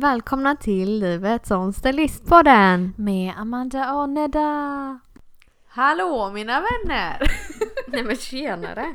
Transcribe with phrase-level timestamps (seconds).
[0.00, 2.92] Välkomna till Livet som stylistpodden!
[2.96, 4.98] Med Amanda och Nedda.
[5.68, 7.18] Hallå mina vänner!
[7.86, 8.94] Nej men tjenare!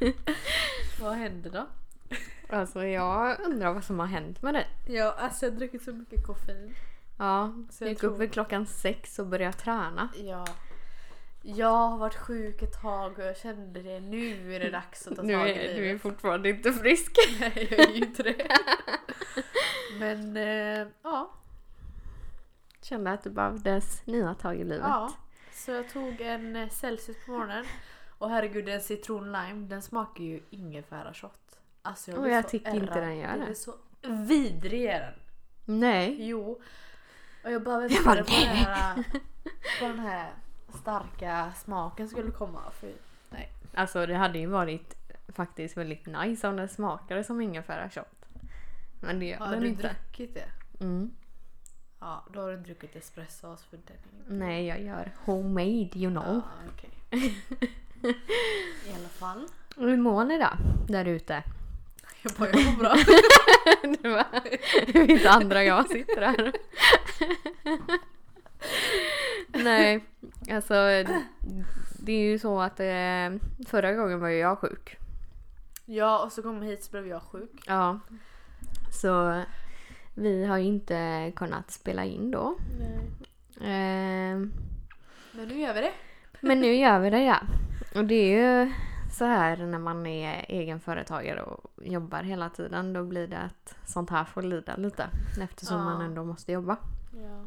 [1.00, 1.66] Vad händer då?
[2.56, 4.66] Alltså jag undrar vad som har hänt med dig.
[4.88, 6.74] Ja, alltså jag har druckit så mycket koffein.
[7.18, 10.08] Ja, Så jag jag gick tror- upp vid klockan sex och började träna.
[10.16, 10.44] Ja.
[11.42, 14.00] Jag har varit sjuk ett tag och jag kände det.
[14.00, 16.02] Nu är det dags att ta tag i är du är livet.
[16.02, 17.16] fortfarande inte frisk.
[17.40, 18.48] Nej, jag är ju inte det.
[19.98, 21.30] Men eh, ja.
[22.82, 24.80] Kände att det behövdes nya tag i livet.
[24.88, 25.12] ja.
[25.52, 27.64] Så jag tog en eh, Celsius på morgonen.
[28.18, 31.32] Och herregud en citron lime den smakar ju ingefära shot.
[31.82, 33.46] Alltså Och blir jag tycker inte den gör Den det.
[33.46, 33.74] är så
[34.26, 35.14] vidrig är den.
[35.80, 36.16] Nej.
[36.18, 36.60] Jo.
[37.44, 38.94] Och jag bara Jag bara, på, den här,
[39.80, 40.32] på den här
[40.78, 42.60] starka smaken skulle komma.
[42.80, 42.92] För,
[43.30, 43.52] nej.
[43.74, 44.96] Alltså det hade ju varit
[45.28, 48.06] faktiskt väldigt nice om den smakade som ingefära shot.
[49.00, 49.82] Men det gör Har den du inte.
[49.82, 50.84] druckit det?
[50.84, 51.10] Mm.
[52.00, 53.96] Ja, då har du druckit espressos för den.
[54.38, 56.24] Nej jag gör homemade you know.
[56.26, 56.42] Ja,
[56.74, 56.90] okej.
[58.86, 59.46] I alla fall.
[59.76, 60.50] Hur mår ni då?
[60.88, 61.42] Där ute?
[62.22, 62.94] Jag bara, jag mår bra.
[64.92, 66.52] Det inte andra jag sitter här.
[69.54, 70.04] Nej,
[70.50, 70.74] alltså
[71.98, 74.96] det är ju så att eh, förra gången var ju jag sjuk.
[75.84, 77.62] Ja, och så kom jag hit så blev jag sjuk.
[77.66, 78.00] Ja.
[79.02, 79.42] Så
[80.14, 82.56] vi har ju inte kunnat spela in då.
[82.78, 82.96] Nej.
[83.60, 84.36] Eh,
[85.32, 85.92] Men nu gör vi det.
[86.40, 87.36] men nu gör vi det ja.
[87.94, 88.72] Och det är ju
[89.12, 92.92] så här när man är egenföretagare och jobbar hela tiden.
[92.92, 95.06] Då blir det att sånt här får lida lite.
[95.42, 95.84] Eftersom Ja.
[95.84, 96.76] man ändå måste jobba.
[97.12, 97.44] Ja.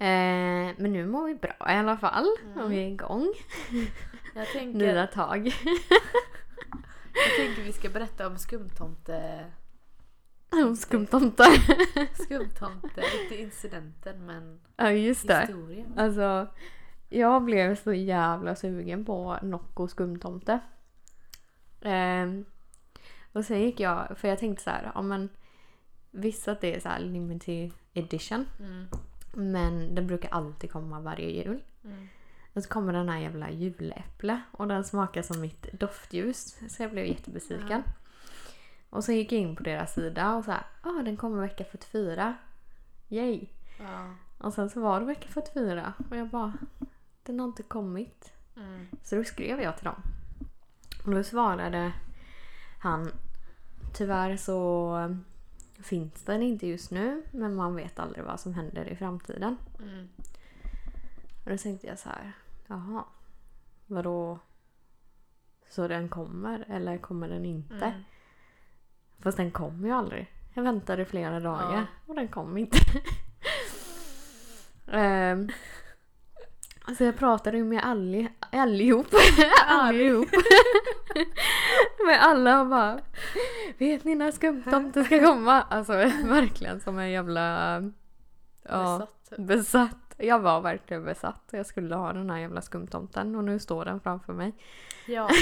[0.00, 2.26] Eh, men nu mår vi bra i alla fall.
[2.44, 2.64] Mm.
[2.64, 3.32] Och vi är igång.
[4.34, 5.46] Jag tänker, Nya tag.
[7.14, 9.44] jag tänker vi ska berätta om skumtomte...
[10.52, 11.46] Om skumtomtar.
[12.24, 15.40] Skumtomte, inte incidenten men ja just det.
[15.40, 15.98] historien.
[15.98, 16.46] Alltså
[17.08, 20.60] jag blev så jävla sugen på Nocco skumtomte.
[21.80, 22.44] Ehm,
[23.32, 25.28] och sen gick jag, för jag tänkte så här, ja men
[26.10, 28.46] visst att det är så här limited edition.
[28.60, 28.86] Mm.
[29.32, 31.62] Men den brukar alltid komma varje jul.
[31.84, 32.08] Mm.
[32.52, 36.58] Och så kommer den här jävla juläpple och den smakar som mitt doftljus.
[36.68, 37.82] Så jag blev jättebesviken.
[38.90, 41.64] Och så gick jag in på deras sida och så här, ah den kommer vecka
[41.64, 42.36] 44.
[43.08, 43.48] Yay!
[43.78, 44.14] Ja.
[44.38, 46.52] Och sen så var det vecka 44 och jag bara,
[47.22, 48.32] den har inte kommit.
[48.56, 48.86] Mm.
[49.02, 50.02] Så då skrev jag till dem.
[51.04, 51.92] Och då svarade
[52.78, 53.10] han,
[53.94, 54.96] tyvärr så
[55.82, 59.56] finns den inte just nu men man vet aldrig vad som händer i framtiden.
[59.82, 60.08] Mm.
[61.44, 62.32] Och då tänkte jag så här,
[62.66, 63.04] jaha,
[63.86, 64.38] vadå?
[65.68, 67.84] Så den kommer eller kommer den inte?
[67.84, 68.02] Mm.
[69.18, 70.30] Fast den kom ju aldrig.
[70.54, 71.86] Jag väntade flera dagar Ja.
[72.06, 72.78] och den kom inte.
[74.86, 75.50] um,
[76.84, 79.06] alltså jag pratade ju med alli, allihop.
[79.66, 80.28] allihop.
[82.06, 83.00] med alla och bara
[83.78, 85.62] Vet ni när skumtomten ska komma?
[85.62, 85.92] Alltså
[86.24, 87.74] verkligen som en jävla...
[88.62, 89.38] Ja, Besatt, typ.
[89.46, 90.14] besatt.
[90.18, 91.48] Jag var verkligen besatt.
[91.50, 94.52] Jag skulle ha den här jävla skumtomten och nu står den framför mig.
[95.06, 95.28] Ja.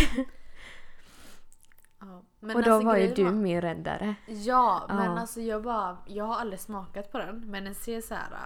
[2.00, 2.22] ja.
[2.41, 4.15] Men och då alltså, var ju du var- min räddare.
[4.27, 5.19] Ja, men Ja.
[5.21, 8.33] alltså jag bara, jag har aldrig smakat på den men den ser så här.
[8.33, 8.39] äh,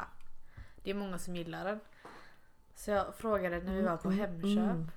[0.83, 1.81] Det är många som gillar den.
[2.75, 4.45] Så jag frågade när vi var på Hemköp.
[4.45, 4.91] Mm.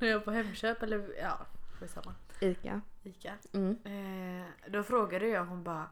[0.00, 1.38] När jag var på Hemköp eller ja,
[1.78, 2.14] skitsamma.
[2.40, 2.80] Ica.
[3.02, 3.32] Ica.
[3.52, 3.78] Mm.
[3.84, 5.86] Eh, då frågade jag hon bara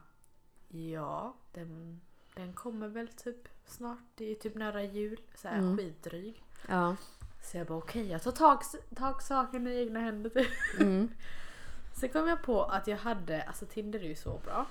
[0.67, 2.01] Ja, den,
[2.35, 3.97] den kommer väl typ snart.
[4.15, 5.19] Det är typ nära jul.
[5.35, 5.77] Så här Mm.
[5.77, 6.43] skitdryg.
[6.67, 6.95] Ja.
[7.43, 8.59] Så jag bara okej, jag tar tag,
[8.95, 10.49] tag saken i egna händer typ.
[10.79, 11.11] Mm.
[11.99, 14.65] Sen kom jag på att jag hade, alltså Tinder är ju så bra.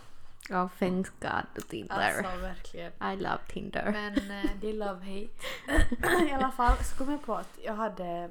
[0.49, 1.95] Ja, thanks God Tinder.
[2.19, 2.93] Alltså verkligen.
[2.93, 3.91] I love Tinder.
[3.93, 6.25] Men eh, det är love hate.
[6.29, 8.31] I alla fall så kom jag på att jag hade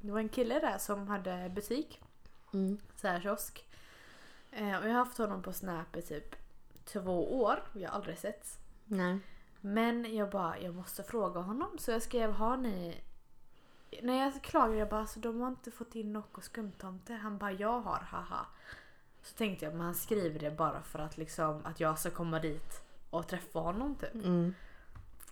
[0.00, 2.00] Det var en kille där som hade butik.
[2.52, 2.78] Mm.
[2.96, 3.68] Så här kiosk.
[4.50, 6.36] Eh, och jag har haft honom på Snap i typ
[6.84, 7.62] två år.
[7.72, 8.58] Vi har aldrig setts.
[8.84, 9.18] Nej.
[9.60, 11.78] Men jag bara, jag måste fråga honom.
[11.78, 13.00] Så jag skrev, har ni...
[14.02, 17.14] När jag klagade, jag bara, alltså de har inte fått in Nocco skumtomte.
[17.14, 18.46] Han bara, jag har, haha.
[19.22, 22.38] Så tänkte jag, men han skriver det bara för att liksom, att jag ska komma
[22.38, 24.14] dit och träffa honom typ.
[24.14, 24.54] Mm.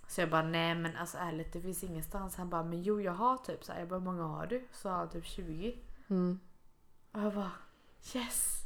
[0.09, 2.35] Så jag bara, nej men alltså ärligt det finns ingenstans.
[2.35, 3.79] Han bara, men jo jag har typ så här.
[3.79, 4.67] Jag bara, hur många har du?
[4.71, 5.77] Så har han typ 20.
[6.09, 6.39] Mm.
[7.11, 7.51] Och jag bara,
[8.15, 8.63] yes!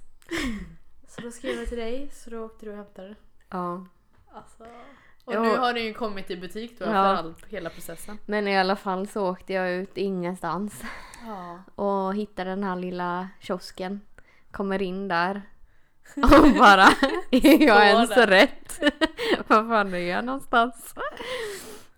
[1.08, 3.16] så då skrev jag till dig, så då åkte du och hämtade det.
[3.50, 3.86] Ja.
[4.32, 4.64] Alltså.
[5.26, 6.92] Och nu har den ju kommit i butik då Ja.
[6.92, 8.18] för all, hela processen.
[8.26, 10.84] Men i alla fall så åkte jag ut ingenstans
[11.28, 11.60] Ja.
[11.76, 14.02] och hittade den här lilla kiosken.
[14.52, 15.42] Kommer in där.
[16.16, 16.88] Och bara,
[17.32, 18.28] är jag ens där.
[18.28, 18.80] rätt?
[19.48, 20.96] Var fan är jag någonstans?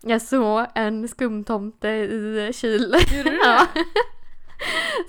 [0.00, 2.94] Jag såg en skumtomte i kyl.
[3.16, 3.66] Gjorde du Ja.
[3.74, 3.84] det?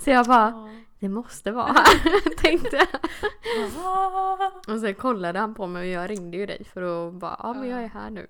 [0.04, 0.68] Så jag bara, Ja.
[1.00, 2.88] det måste vara här, tänkte jag.
[4.74, 7.52] Och sen kollade han på mig och jag ringde ju dig för att bara, ja
[7.54, 8.26] men jag är här nu.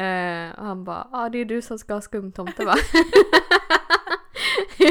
[0.00, 2.74] Eh, och han bara, ja det är du som ska ha skumtomte va?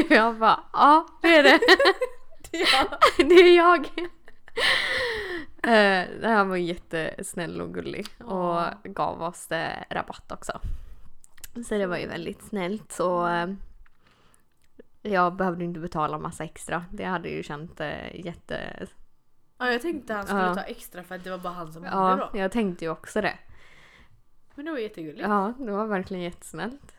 [0.08, 1.60] jag bara, ja det är det.
[2.52, 2.98] Ja.
[3.16, 3.88] det är jag.
[5.66, 10.60] Eh, han var jättesnäll och gullig och gav oss eh, rabatt också.
[11.68, 12.92] Så det var ju väldigt snällt.
[12.92, 13.46] Så eh,
[15.02, 16.84] jag behövde inte betala massa extra.
[16.90, 18.86] Det hade ju känt eh, jätte...
[19.58, 20.54] ja, jag tänkte han skulle Ja.
[20.54, 22.38] ta extra för att det var bara han som hade Ja, då.
[22.38, 23.38] jag tänkte ju också det.
[24.54, 25.28] Men det var jättegulligt.
[25.28, 26.94] Ja, det var verkligen jättesnällt.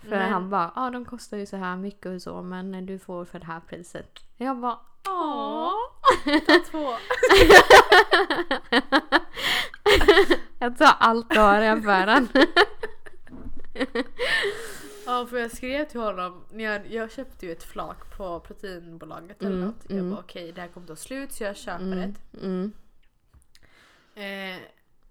[0.00, 2.98] För Men- han bara, ja de kostar ju så här mycket och så men du
[2.98, 4.10] får för det här priset.
[4.36, 4.78] Jag bara,
[5.08, 5.72] Åh,
[6.46, 6.94] ta två.
[10.58, 12.28] jag tar allt du har i affären.
[15.06, 19.42] Ja för jag skrev till honom, när jag, jag köpte ju ett flak på proteinbolaget
[19.42, 19.84] eller Mm, något.
[19.88, 20.10] Jag mm.
[20.10, 22.42] bara okej det här kommer ta slut så jag köper Mm, ett.
[22.42, 22.72] mm.
[24.14, 24.62] Eh,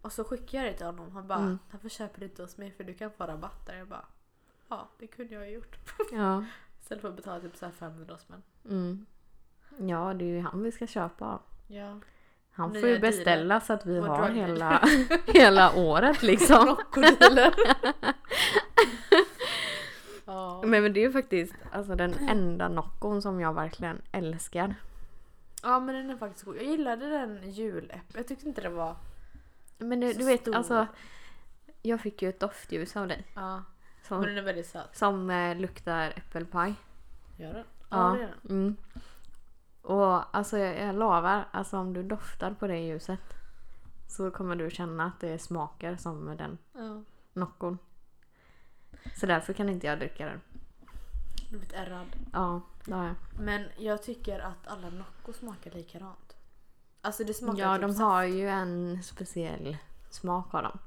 [0.02, 1.12] och så skickade jag det till honom.
[1.12, 1.60] Han bara Mm.
[1.72, 3.78] varför köper du inte hos mig för du kan få rabatt där.
[3.78, 4.06] Jag bara
[4.70, 5.78] ja det kunde jag ha gjort.
[6.12, 6.46] Ja.
[6.82, 8.44] Istället för att betala typ så här 500 spänn.
[8.70, 9.06] Mm.
[9.78, 11.42] Ja, det är ju han vi ska köpa av.
[11.68, 12.00] Ja.
[12.52, 14.82] Han får Nya ju beställa så att vi har hela,
[15.28, 16.78] hela året liksom.
[20.26, 20.62] Ja.
[20.66, 24.76] Men, men det är ju faktiskt alltså, den enda Noccon som jag verkligen älskar.
[25.64, 26.56] ja men den är faktiskt god.
[26.56, 28.16] Jag gillade den juläpplet.
[28.16, 28.96] Jag tyckte inte det var...
[29.78, 30.56] Men du, Så du vet stor.
[30.56, 30.88] alltså.
[31.82, 33.26] Jag fick ju ett doftljus av dig.
[33.36, 33.64] Ja.
[34.08, 34.96] Som, Men den är väldigt söt.
[34.98, 36.74] som eh, luktar äppelpaj.
[37.38, 37.66] Gör den?
[37.90, 37.98] Ja.
[38.16, 38.58] det gör den.
[38.58, 38.76] Mm.
[39.86, 43.20] Och alltså jag, jag lovar, alltså om du doftar på det ljuset
[44.08, 47.02] så kommer du känna att det smakar som med den Ja.
[47.34, 47.78] Noccon.
[49.20, 50.42] Så därför kan inte jag dricka den.
[51.36, 52.06] Du har blivit ärrad.
[52.34, 53.16] Ja, det har jag.
[53.40, 56.36] Men jag tycker att alla Nocco smakar likadant.
[57.02, 58.00] Alltså det smakar Ja, typ de saft.
[58.00, 59.78] har ju en speciell
[60.10, 60.78] smak har de.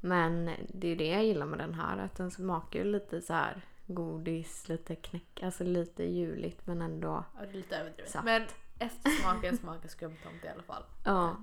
[0.00, 1.98] Men det är det jag gillar med den här.
[1.98, 5.42] Att den smakar ju lite så här godis, lite knäck.
[5.42, 7.24] Alltså lite juligt men ändå.
[7.38, 8.10] Ja, det är lite överdrivet.
[8.10, 8.24] Saft.
[8.24, 8.42] Men
[8.78, 10.82] eftersmaken smakar skumtomte i alla fall.
[11.04, 11.36] Ja.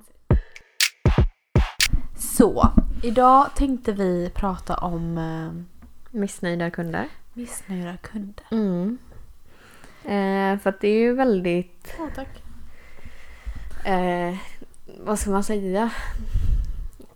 [2.17, 2.67] Så,
[3.03, 5.51] idag tänkte vi prata om eh,
[6.11, 7.07] Missnöjda kunder.
[7.33, 8.45] missnöjda kunder.
[8.51, 8.97] Mm.
[10.03, 12.43] Eh, för att det är ju väldigt, Ja, tack.
[13.85, 14.35] eh,
[14.99, 15.91] vad ska man säga?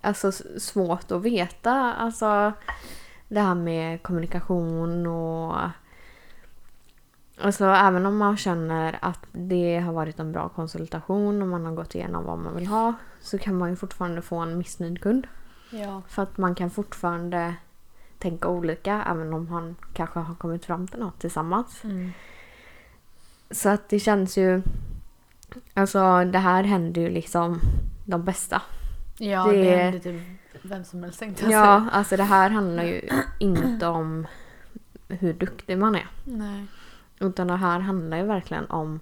[0.02, 1.94] Alltså svårt att veta.
[1.94, 2.54] Alltså
[3.28, 5.58] det här med kommunikation och
[7.42, 11.74] Alltså även om man känner att det har varit en bra konsultation och man har
[11.74, 15.28] gått igenom vad man vill ha så kan man ju fortfarande få en missnöjd kund.
[15.72, 16.02] Ja.
[16.08, 17.56] För att man kan fortfarande
[18.20, 21.84] tänka olika även om man kanske har kommit fram till något tillsammans.
[21.84, 22.12] Mm.
[23.52, 24.62] Så att det känns ju...
[25.74, 27.60] Alltså det här händer ju liksom
[28.06, 28.62] de bästa.
[29.18, 30.22] Ja, Det- det, händer typ
[30.64, 31.62] vem som helst tänkte jag säga.
[31.64, 34.28] Ja, alltså det här handlar ju inte om
[35.08, 36.08] hur duktig man är.
[36.24, 36.66] Nej.
[37.20, 39.00] Utan det här handlar ju verkligen om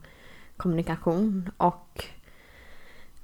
[0.57, 2.05] kommunikation och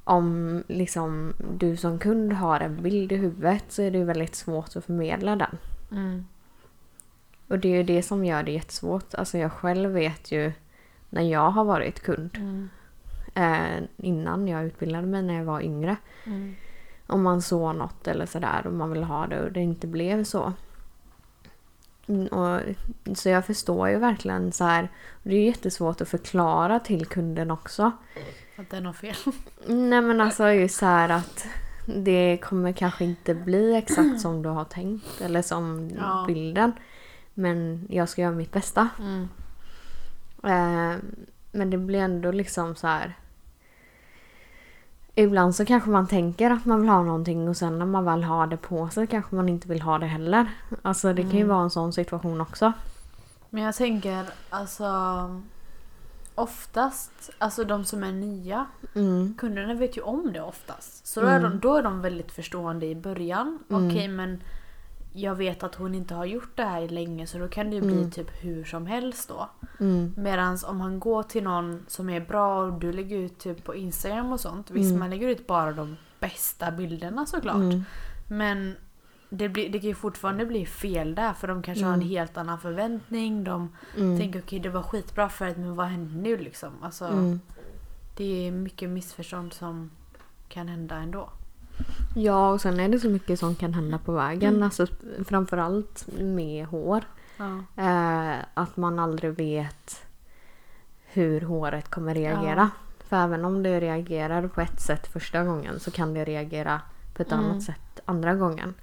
[0.03, 4.35] om liksom du som kund har en bild i huvudet så är det ju väldigt
[4.35, 5.57] svårt att förmedla den.
[5.91, 6.25] Mm.
[7.47, 9.13] Och det är ju det som gör det jättesvårt.
[9.13, 10.51] Alltså jag själv vet ju
[11.09, 12.69] när jag har varit kund Mm.
[13.33, 15.95] eh, innan jag utbildade mig när jag var yngre.
[16.25, 16.55] Mm.
[17.07, 20.23] Om man såg något eller sådär och man vill ha det och det inte blev
[20.23, 20.53] så.
[22.07, 22.61] Mm, Och,
[23.17, 24.89] så jag förstår ju verkligen så här.
[25.23, 27.91] Det är jättesvårt att förklara till kunden också.
[28.57, 29.15] Att det är något fel.
[29.67, 31.47] Nej men alltså just så här att
[31.85, 36.23] det kommer kanske inte bli exakt som du har tänkt eller som Ja.
[36.27, 36.71] bilden.
[37.33, 38.89] Men jag ska göra mitt bästa.
[38.99, 39.27] Mm.
[40.43, 40.97] Eh,
[41.51, 43.17] men det blir ändå liksom så här.
[45.19, 48.23] Ibland så kanske man tänker att man vill ha någonting och sen när man väl
[48.23, 50.45] har det på sig kanske man inte vill ha det heller.
[50.81, 51.47] Alltså det kan ju Mm.
[51.49, 52.73] vara en sån situation också.
[53.49, 54.85] Men jag tänker alltså
[56.35, 59.33] oftast, alltså de som är nya, Mm.
[59.37, 61.07] kunderna vet ju om det oftast.
[61.07, 63.59] Så då är, de, då är de väldigt förstående i början.
[63.69, 63.87] Mm.
[63.89, 64.41] Okej men
[65.17, 67.81] jag vet att hon inte har gjort det här länge så då kan det ju
[67.81, 68.11] bli Mm.
[68.11, 69.49] typ hur som helst då.
[69.79, 70.13] Mm.
[70.17, 73.75] Medan om han går till någon som är bra och du lägger ut typ på
[73.75, 74.71] Instagram och sånt.
[74.71, 74.99] Visst Mm.
[74.99, 77.55] man lägger ut bara de bästa bilderna såklart.
[77.55, 77.83] Mm.
[78.27, 78.75] Men
[79.29, 82.09] det, blir, det kan ju fortfarande bli fel där för de kanske har en Mm.
[82.09, 83.43] helt annan förväntning.
[83.43, 84.19] De Mm.
[84.19, 86.69] tänker okej det var skitbra förut men vad händer nu liksom?
[86.81, 87.05] Alltså.
[88.17, 89.89] Det är mycket missförstånd som
[90.49, 91.29] kan hända ändå.
[92.15, 94.49] Ja, och sen är det så mycket som kan hända på vägen.
[94.53, 94.63] Mm.
[94.63, 94.87] Alltså,
[95.25, 97.03] framförallt med hår.
[97.37, 97.83] Ja.
[97.83, 100.05] Eh, att man aldrig vet
[101.05, 102.69] hur håret kommer reagera.
[102.99, 106.81] För även om det reagerar på ett sätt första gången så kan det reagera
[107.15, 107.45] på ett Mm.
[107.45, 108.73] annat sätt andra gången.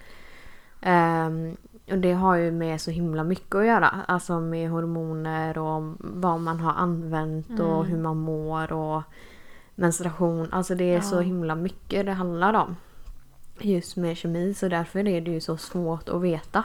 [0.81, 1.57] Ehm,
[1.91, 3.95] och det har ju med så himla mycket att göra.
[4.09, 7.87] Alltså med hormoner och vad man har använt och Mm.
[7.87, 9.03] hur man mår och
[9.75, 10.49] menstruation.
[10.53, 11.21] Alltså det är så Ja.
[11.21, 12.77] himla mycket det handlar om.
[13.59, 16.65] Just med kemi så därför är det ju så svårt att veta.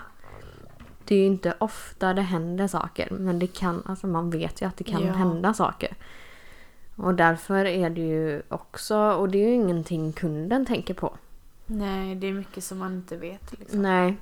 [1.06, 4.66] Det är ju inte ofta det händer saker men det kan, alltså man vet ju
[4.68, 5.14] att det kan Ja.
[5.14, 5.96] hända saker.
[6.96, 11.14] Och därför är det ju också, och det är ju ingenting kunden tänker på.
[11.66, 13.60] Nej, det är mycket som man inte vet.
[13.60, 13.82] Liksom.
[13.82, 14.18] Nej.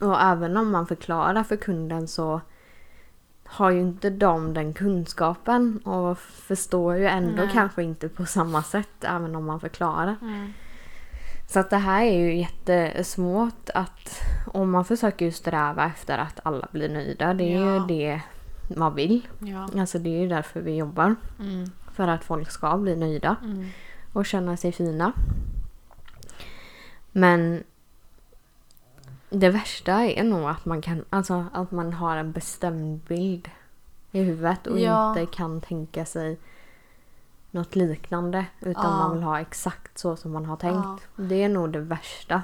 [0.00, 2.40] Och även om man förklarar för kunden så
[3.44, 7.50] har ju inte de den kunskapen och förstår ju ändå Nej.
[7.52, 10.16] kanske inte på samma sätt även om man förklarar.
[10.22, 10.52] Mm.
[11.48, 16.68] Så att det här är ju jättesvårt att om man försöker sträva efter att alla
[16.72, 17.34] blir nöjda.
[17.34, 17.74] Det är Ja.
[17.74, 18.20] ju det
[18.76, 19.28] man vill.
[19.38, 19.68] Ja.
[19.80, 21.14] Alltså det är ju därför vi jobbar.
[21.40, 21.70] Mm.
[21.92, 23.66] För att folk ska bli nöjda Mm.
[24.12, 25.12] och känna sig fina.
[27.12, 27.62] Men
[29.30, 33.48] det värsta är nog att man kan, alltså att man har en bestämd bild
[34.12, 35.08] i huvudet och Ja.
[35.18, 36.38] inte kan tänka sig
[37.56, 38.90] något liknande utan Ja.
[38.98, 40.76] man vill ha exakt så som man har tänkt.
[40.84, 40.98] Ja.
[41.16, 42.42] Det är nog det värsta.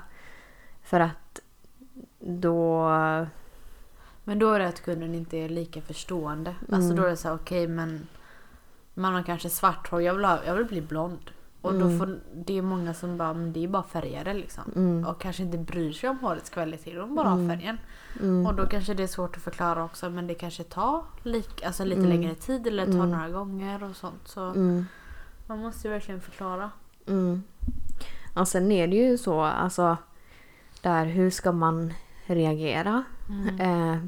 [0.82, 1.40] För att
[2.18, 2.86] då...
[4.24, 6.54] Men då är det att kunden inte är lika förstående.
[6.60, 6.96] Alltså Mm.
[6.96, 8.06] då är det så här, okej men
[8.94, 11.30] man har kanske svart hår, jag vill, ha, jag vill bli blond.
[11.60, 11.98] Och då Mm.
[11.98, 14.64] får, det är många som bara, men det är bara färgade liksom.
[14.76, 17.48] Mm, Och kanske inte bryr sig om hårets kvalitet, de bara har Mm.
[17.58, 17.78] färgen.
[18.20, 21.62] mm, Och då kanske det är svårt att förklara också men det kanske tar lik,
[21.64, 22.10] alltså lite Mm.
[22.10, 23.10] längre tid eller tar Mm.
[23.10, 24.28] några gånger och sånt.
[24.28, 24.40] Så
[25.52, 26.70] man måste ju verkligen förklara.
[27.06, 27.42] mm.
[28.34, 29.96] Och sen är det ju så, alltså
[30.82, 31.94] där hur ska man
[32.26, 33.04] reagera?
[33.28, 33.60] Mm.
[33.60, 33.98] Eh,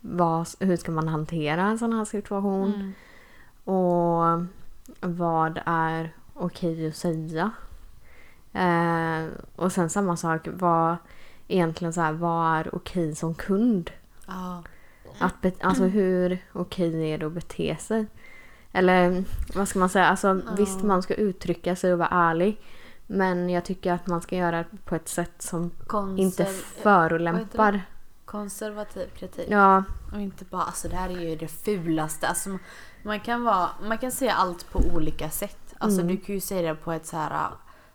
[0.00, 2.74] vad, hur ska man hantera en sån här situation?
[2.74, 2.92] Mm.
[3.64, 4.46] Och
[5.00, 7.50] vad är okej att säga?
[8.52, 9.26] Eh,
[9.56, 10.96] och sen samma sak, vad
[11.48, 13.90] egentligen så här, vad är okej som kund?
[14.26, 14.62] Ja.
[15.18, 18.06] Att be, alltså hur okej är det att bete sig?
[18.74, 20.06] Eller vad ska man säga?
[20.06, 20.54] Alltså, Ja.
[20.56, 22.60] Visst man ska uttrycka sig och vara ärlig.
[23.06, 26.44] Men jag tycker att man ska göra det på ett sätt som Konser- inte
[26.82, 27.80] förolämpar.
[28.24, 29.46] konservativ kritik.
[29.50, 32.28] Ja, Och inte bara alltså det här är ju det fulaste.
[32.28, 32.58] Alltså,
[33.02, 35.74] man, kan vara, man kan säga allt på olika sätt.
[35.78, 36.16] Alltså Mm.
[36.16, 37.40] du kan ju säga det på ett så här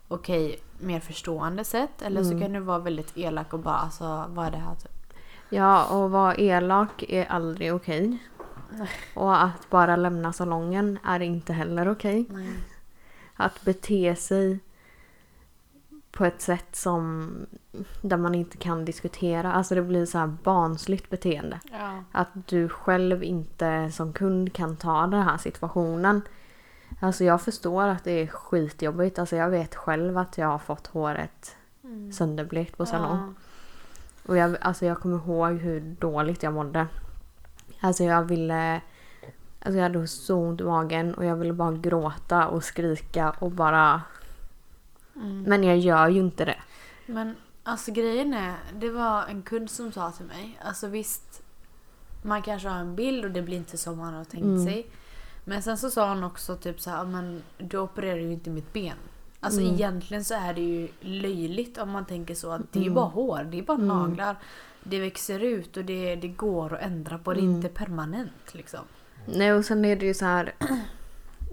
[0.08, 2.02] okej, mer förstående sätt.
[2.02, 2.42] Eller så Mm.
[2.42, 4.92] kan du vara väldigt elak och bara alltså vad är det här typ?
[5.50, 8.18] ja och vara elak är aldrig okej.
[9.14, 12.26] Och att bara lämna salongen är inte heller okej.
[12.30, 12.54] Nej.
[13.36, 14.60] Att bete sig
[16.12, 17.32] på ett sätt som
[18.02, 19.54] där man inte kan diskutera.
[19.54, 21.60] Alltså det blir så här barnsligt beteende.
[21.72, 22.04] Ja.
[22.12, 26.22] Att du själv inte som kund kan ta den här situationen.
[27.00, 29.20] Alltså jag förstår att det är skitjobbigt.
[29.20, 32.12] Alltså jag vet själv att jag har fått håret Mm.
[32.12, 33.18] sönderblekt på salong.
[33.18, 33.34] Ja.
[34.30, 36.88] Och jag, alltså jag kommer ihåg hur dåligt jag mådde.
[37.80, 38.82] Alltså jag ville...
[39.62, 43.52] Alltså jag hade så ont i magen och jag ville bara gråta och skrika och
[43.52, 44.02] bara...
[45.16, 45.44] Mm.
[45.44, 46.60] Men jag gör ju inte det.
[47.06, 51.42] Men alltså grejen är, det var en kund som sa till mig, alltså visst
[52.22, 54.66] man kanske har en bild och det blir inte som man har tänkt Mm.
[54.66, 54.88] sig.
[55.46, 58.74] Men sen så sa hon också typ så här, men du opererar ju inte mitt
[58.74, 58.96] ben.
[59.40, 59.74] Alltså Mm.
[59.74, 62.94] egentligen så är det ju löjligt om man tänker så att det är Mm.
[62.94, 63.88] bara hår, det är bara Mm.
[63.88, 64.36] naglar.
[64.84, 67.56] Det växer ut och det, det går att ändra på, det är Mm.
[67.56, 68.80] inte permanent liksom.
[69.26, 70.56] Nej och sen är det ju så här...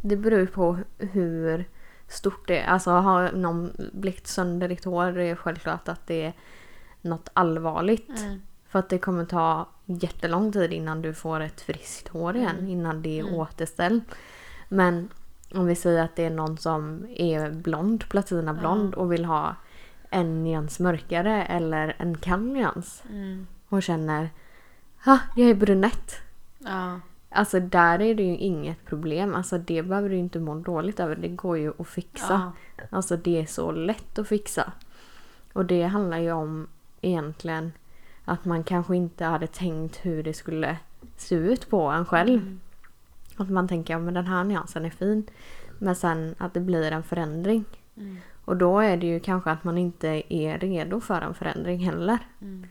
[0.02, 1.64] Det beror ju på hur
[2.08, 2.66] stort det är.
[2.66, 6.32] Alltså har någon blivit sönder ditt hår det är självklart att det är
[7.02, 8.08] något allvarligt.
[8.20, 8.42] Mm.
[8.68, 12.56] För att det kommer ta jättelång tid innan du får ett friskt hår igen.
[12.58, 12.70] Mm.
[12.70, 13.34] Innan det är Mm.
[13.34, 14.04] återställt.
[14.68, 15.08] Men
[15.54, 19.56] om vi säger att det är någon som är blond, platinablond och vill ha
[20.10, 23.02] en nyans mörkare eller en kall nyans.
[23.10, 23.46] Mm.
[23.68, 24.30] Och känner
[25.04, 26.14] ha, jag är brunett.
[26.58, 27.00] Ja.
[27.30, 29.34] Alltså där är det ju inget problem.
[29.34, 31.16] Alltså det behöver du inte må dåligt över.
[31.16, 32.52] Det går ju att fixa.
[32.76, 32.84] Ja.
[32.90, 34.72] Alltså det är så lätt att fixa.
[35.52, 36.68] Och det handlar ju om
[37.00, 37.72] egentligen
[38.24, 40.76] att man kanske inte hade tänkt hur det skulle
[41.16, 42.42] se ut på en själv.
[42.42, 42.60] Mm.
[43.36, 45.26] Att man tänker ja men den här nyansen är fin.
[45.78, 47.64] Men sen att det blir en förändring.
[47.96, 48.18] Mm.
[48.46, 52.18] Och då är det ju kanske att man inte är redo för en förändring heller.
[52.40, 52.66] Mm.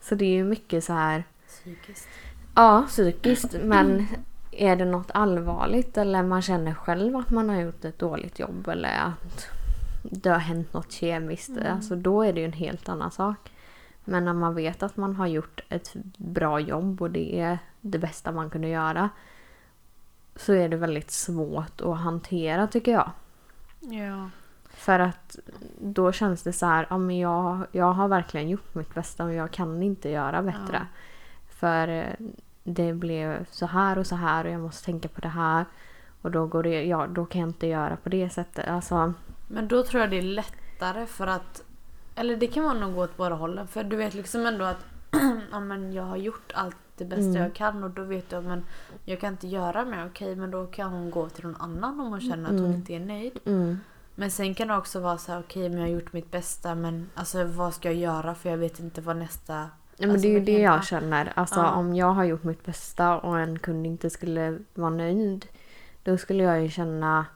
[0.00, 2.08] Så det är ju mycket så här Psykiskt.
[2.54, 3.56] Ja, psykiskt.
[3.62, 4.06] Men
[4.50, 8.68] är det något allvarligt eller man känner själv att man har gjort ett dåligt jobb
[8.68, 9.46] eller att
[10.02, 11.48] det har hänt något kemiskt.
[11.48, 11.72] Mm.
[11.74, 13.52] Alltså då är det ju en helt annan sak.
[14.04, 17.98] Men när man vet att man har gjort ett bra jobb och det är det
[17.98, 19.08] bästa man kunde göra.
[20.36, 23.10] Så är det väldigt svårt att hantera tycker jag.
[23.80, 24.30] Ja.
[24.84, 25.36] För att
[25.80, 29.32] då känns det så här, ja men jag, jag har verkligen gjort mitt bästa och
[29.32, 30.72] jag kan inte göra bättre.
[30.72, 30.86] Ja.
[31.48, 32.04] För eh,
[32.64, 35.64] det blev så här och så här och jag måste tänka på det här.
[36.22, 38.68] Och då, går det, ja, då kan jag inte göra på det sättet.
[38.68, 39.12] Alltså,
[39.48, 41.62] Men då tror jag det är lättare för att...
[42.14, 43.66] Eller det kan vara nog åt båda hållen.
[43.66, 44.86] För du vet liksom ändå att
[45.52, 47.42] ja, men jag har gjort allt det bästa Mm.
[47.42, 48.64] jag kan och då vet jag men
[49.04, 50.06] jag kan inte göra mer.
[50.06, 52.74] Okej men då kan hon gå till någon annan om hon känner att hon Mm.
[52.74, 53.38] inte är nöjd.
[53.44, 53.80] mm,
[54.14, 56.74] Men sen kan det också vara så här, okej men jag har gjort mitt bästa
[56.74, 59.54] men alltså vad ska jag göra för jag vet inte vad nästa...
[59.96, 61.32] ja, men Alltså, det är ju vad det jag känner.
[61.36, 61.70] Alltså Ja.
[61.70, 65.46] om jag har gjort mitt bästa och en kund inte skulle vara nöjd.
[66.02, 67.26] Då skulle jag ju känna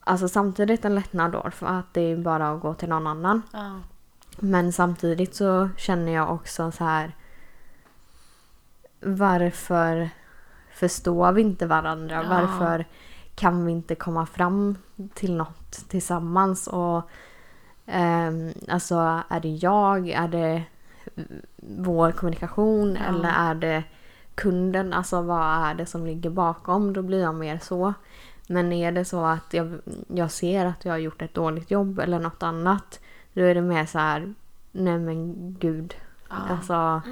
[0.00, 3.42] Alltså samtidigt en lättnad då för att det är bara att gå till någon annan.
[3.52, 3.80] Ja.
[4.38, 7.16] Men samtidigt så känner jag också så här.
[9.00, 10.10] Varför
[10.74, 12.14] förstår vi inte varandra?
[12.22, 12.28] Ja.
[12.28, 12.84] Varför
[13.34, 14.76] kan vi inte komma fram
[15.14, 16.66] till något tillsammans?
[16.66, 17.10] Och
[17.86, 20.08] ehm, Alltså är det jag?
[20.08, 20.62] Är det
[21.56, 22.98] vår kommunikation?
[23.00, 23.08] Ja.
[23.08, 23.84] Eller är det
[24.34, 24.92] kunden?
[24.92, 26.92] Alltså vad är det som ligger bakom?
[26.92, 27.94] Då blir jag mer så.
[28.46, 29.78] Men är det så att jag,
[30.08, 33.00] jag ser att jag har gjort ett dåligt jobb eller något annat.
[33.32, 34.34] Då är det mer så här,
[34.72, 35.94] nej men gud.
[36.28, 36.36] Ja.
[36.50, 37.02] Alltså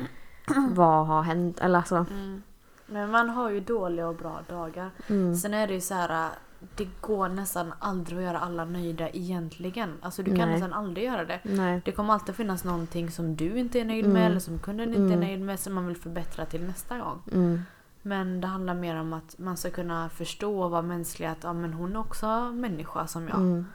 [0.71, 1.61] vad har hänt?
[1.61, 1.97] Eller alltså.
[1.97, 2.43] Mm.
[2.87, 4.90] Men man har ju dåliga och bra dagar.
[5.09, 6.31] Mm, Sen är det ju så här.
[6.75, 9.92] Det går nästan aldrig att göra alla nöjda egentligen.
[10.02, 10.50] Alltså du kan Nej.
[10.61, 11.40] nästan aldrig göra det.
[11.42, 11.80] nej.
[11.85, 14.30] Det kommer alltid finnas någonting som du inte är nöjd med Mm.
[14.30, 15.20] eller som kunden inte är Mm.
[15.20, 17.23] nöjd med som man vill förbättra till nästa gång.
[17.32, 17.62] Mm,
[18.02, 21.52] Men det handlar mer om att man ska kunna förstå och vara mänsklig att ja,
[21.52, 23.36] men hon är också människa som jag.
[23.36, 23.67] mm,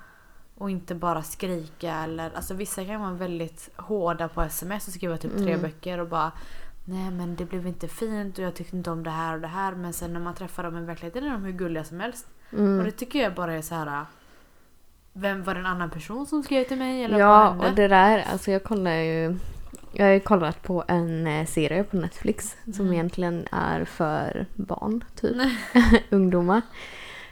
[0.58, 5.18] Och inte bara skrika eller alltså vissa kan vara väldigt hårda på sms och skriva
[5.18, 5.62] typ tre Mm.
[5.62, 6.32] böcker och bara
[6.86, 9.48] Nej men det blev inte fint och jag tyckte inte om det här och det
[9.48, 12.28] här men sen när man träffar dem i verkligheten är de hur gulliga som helst.
[12.52, 12.86] Och mm.
[12.86, 14.06] det tycker jag bara är så här.
[15.14, 18.26] Vem var det en annan person som skrev till mig eller Ja, och det där,
[18.32, 19.38] alltså jag kollar ju...
[19.94, 22.94] Jag har ju kollat på en eh, serie på Netflix som Mm.
[22.94, 25.38] egentligen är för barn, typ.
[26.10, 26.62] Ungdomar.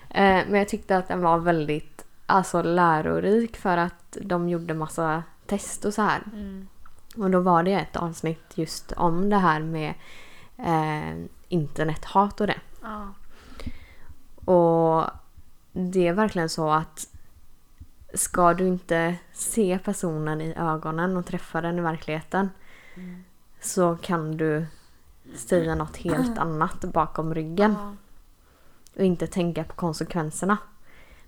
[0.10, 5.24] Eh, men jag tyckte att den var väldigt alltså, lärorik för att de gjorde massa
[5.46, 6.22] test och så här.
[6.34, 6.68] Mm.
[7.18, 9.94] Och då var det ett avsnitt just om det här med
[10.58, 12.60] eh, internethat och det.
[12.82, 13.08] Ja.
[14.50, 15.06] Och
[15.72, 17.08] det är verkligen så att
[18.14, 22.50] ska du inte se personen i ögonen och träffa den i verkligheten
[22.96, 23.24] Mm.
[23.62, 24.66] så kan du
[25.36, 27.76] säga något helt annat bakom ryggen
[28.96, 30.58] och inte tänka på konsekvenserna.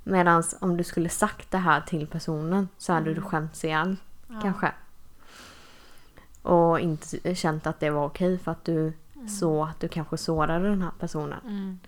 [0.04, 3.24] Medan om du skulle sagt det här till personen så hade du Mm.
[3.30, 3.96] skämts ihjäl
[4.28, 4.40] Ja.
[4.42, 4.72] kanske.
[6.42, 9.30] Och inte känt att det var okej för att du Mm.
[9.30, 11.40] såg att du kanske sårade den här personen.
[11.46, 11.80] Mm.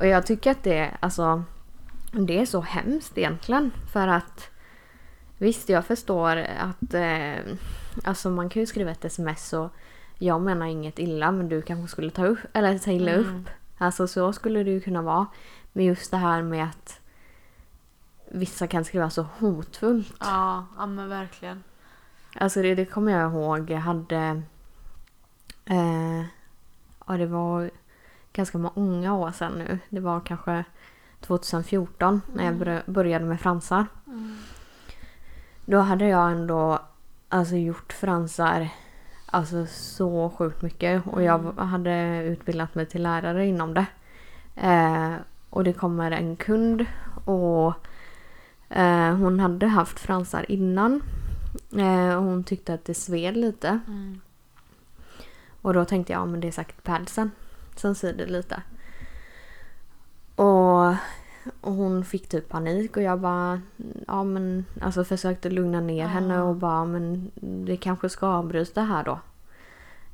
[0.00, 1.42] Och jag tycker att det, alltså,
[2.12, 3.70] det är så hemskt egentligen.
[3.92, 4.50] För att
[5.38, 7.34] visst, jag förstår att eh,
[8.04, 9.70] alltså man kan ju skriva ett sms och
[10.18, 13.24] jag menar inget illa men du kanske skulle ta upp eller ta illa Mm.
[13.40, 13.48] upp.
[13.78, 15.26] Alltså så skulle det ju kunna vara.
[15.72, 17.00] Men just det här med att
[18.30, 20.14] vissa kan skriva så hotfullt.
[20.20, 21.62] Ja, ja men verkligen.
[22.36, 23.70] Alltså det, det kommer jag ihåg.
[23.70, 24.42] Jag hade...
[25.64, 26.20] Eh,
[27.06, 27.70] ja, det var
[28.32, 29.78] ganska många år sedan nu.
[29.88, 30.64] Det var kanske
[31.20, 32.58] 2014 när jag Mm.
[32.58, 33.86] börja- började med fransar.
[34.06, 34.36] Mm.
[35.64, 36.78] Då hade jag ändå
[37.28, 38.68] alltså, gjort fransar
[39.26, 41.06] alltså, så sjukt mycket.
[41.06, 41.58] Och jag Mm.
[41.68, 43.86] hade utbildat mig till lärare inom det.
[44.56, 45.14] Eh,
[45.50, 46.86] och det kommer en kund
[47.24, 47.74] och
[48.68, 51.02] eh, hon hade haft fransar innan.
[51.78, 53.80] Eh, och hon tyckte att det sved lite.
[53.86, 54.20] Mm.
[55.62, 57.30] Och då tänkte jag, ja men det är säkert padsen
[57.76, 58.62] som svider lite.
[60.36, 60.88] Och,
[61.60, 63.60] och hon fick typ panik och jag bara,
[64.06, 66.06] ja men alltså försökte lugna ner Ja.
[66.06, 69.18] henne och bara, men det kanske ska avbryta här då.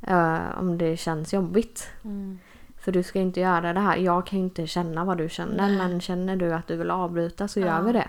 [0.03, 1.88] Eh, om det känns jobbigt.
[2.05, 2.38] Mm.
[2.79, 3.97] För du ska inte göra det här.
[3.97, 5.77] Jag kan ju inte känna vad du känner Nej.
[5.77, 7.66] men känner du att du vill avbryta så Ja.
[7.66, 8.09] gör vi det.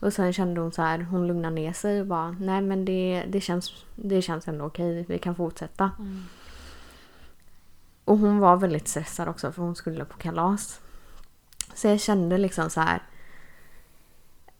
[0.00, 3.24] Och sen kände hon så här, hon lugnade ner sig och bara, nej men det,
[3.28, 5.90] det, känns, det känns ändå okej, vi kan fortsätta.
[5.98, 6.22] Mm.
[8.06, 10.80] Och hon var väldigt stressad också för hon skulle på kalas.
[11.74, 13.02] Så jag kände liksom så här.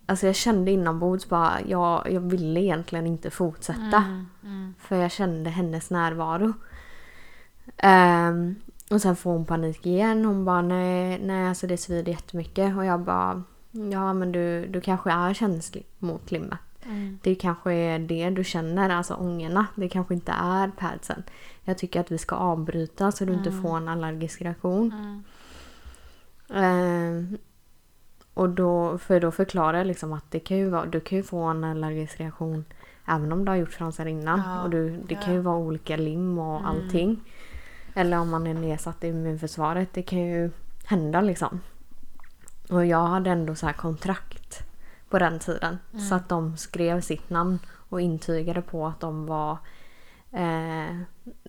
[0.06, 3.96] Alltså jag kände inombords bara, jag, jag ville egentligen inte fortsätta.
[3.96, 4.26] Mm.
[4.42, 4.74] Mm.
[4.78, 6.52] För jag kände hennes närvaro.
[7.76, 8.54] Ehm,
[8.90, 10.24] och sen får hon panik igen.
[10.24, 12.76] Hon bara nej, nej alltså det svider jättemycket.
[12.76, 16.58] Och jag bara ja men du, du kanske är känslig mot limmet.
[16.88, 17.18] Mm.
[17.22, 19.66] Det kanske är det du känner, alltså ångorna.
[19.74, 21.22] Det kanske inte är padsen.
[21.64, 23.62] Jag tycker att vi ska avbryta så du inte Mm.
[23.62, 24.92] får en allergisk reaktion.
[26.54, 27.38] Eh,
[28.34, 31.22] och då, för då förklarar jag liksom att det kan ju vara, du kan ju
[31.24, 32.64] få en allergisk reaktion
[33.08, 34.42] även om du har gjort fransar innan.
[34.46, 35.42] Ja, Och du, det kan ju ja.
[35.42, 36.66] vara olika lim och Mm.
[36.66, 37.20] allting.
[37.94, 39.88] Eller om man är nedsatt i immunförsvaret.
[39.92, 40.50] Det kan ju
[40.86, 41.60] hända liksom.
[42.70, 44.65] Och jag hade ändå så här kontrakt
[45.10, 45.78] på den tiden.
[45.92, 46.04] Mm.
[46.04, 49.58] Så att de skrev sitt namn och intygade på att de var
[50.32, 50.96] eh,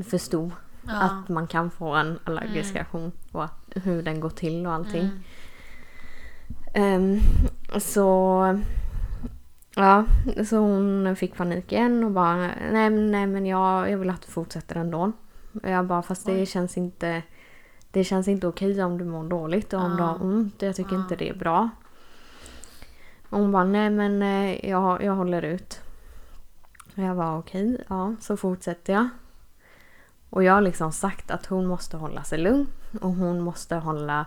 [0.04, 0.52] förstod
[0.88, 1.02] Ja.
[1.02, 2.76] att man kan få en allergisk Mm.
[2.76, 3.46] reaktion och
[3.84, 5.10] hur den går till och allting.
[6.74, 7.20] Ehm,
[7.78, 8.60] så...
[9.76, 10.06] Ja,
[10.50, 12.36] så hon fick panik igen och bara
[12.72, 15.12] nej, nej men jag, jag vill att du fortsätter ändå.
[15.64, 16.46] Jag bara fast det Oj.
[16.46, 17.22] känns inte
[17.92, 20.06] det känns inte okej om du mår dåligt och om du Ja.
[20.08, 20.62] har ont.
[20.62, 21.02] Jag tycker Ja.
[21.02, 21.70] inte det är bra.
[23.30, 25.82] Och hon bara nej men eh, jag, jag håller ut.
[26.96, 29.10] Och jag var okej, ja så fortsätter jag.
[30.30, 32.68] Och jag har liksom sagt att hon måste hålla sig lugn
[33.02, 34.26] och hon måste hålla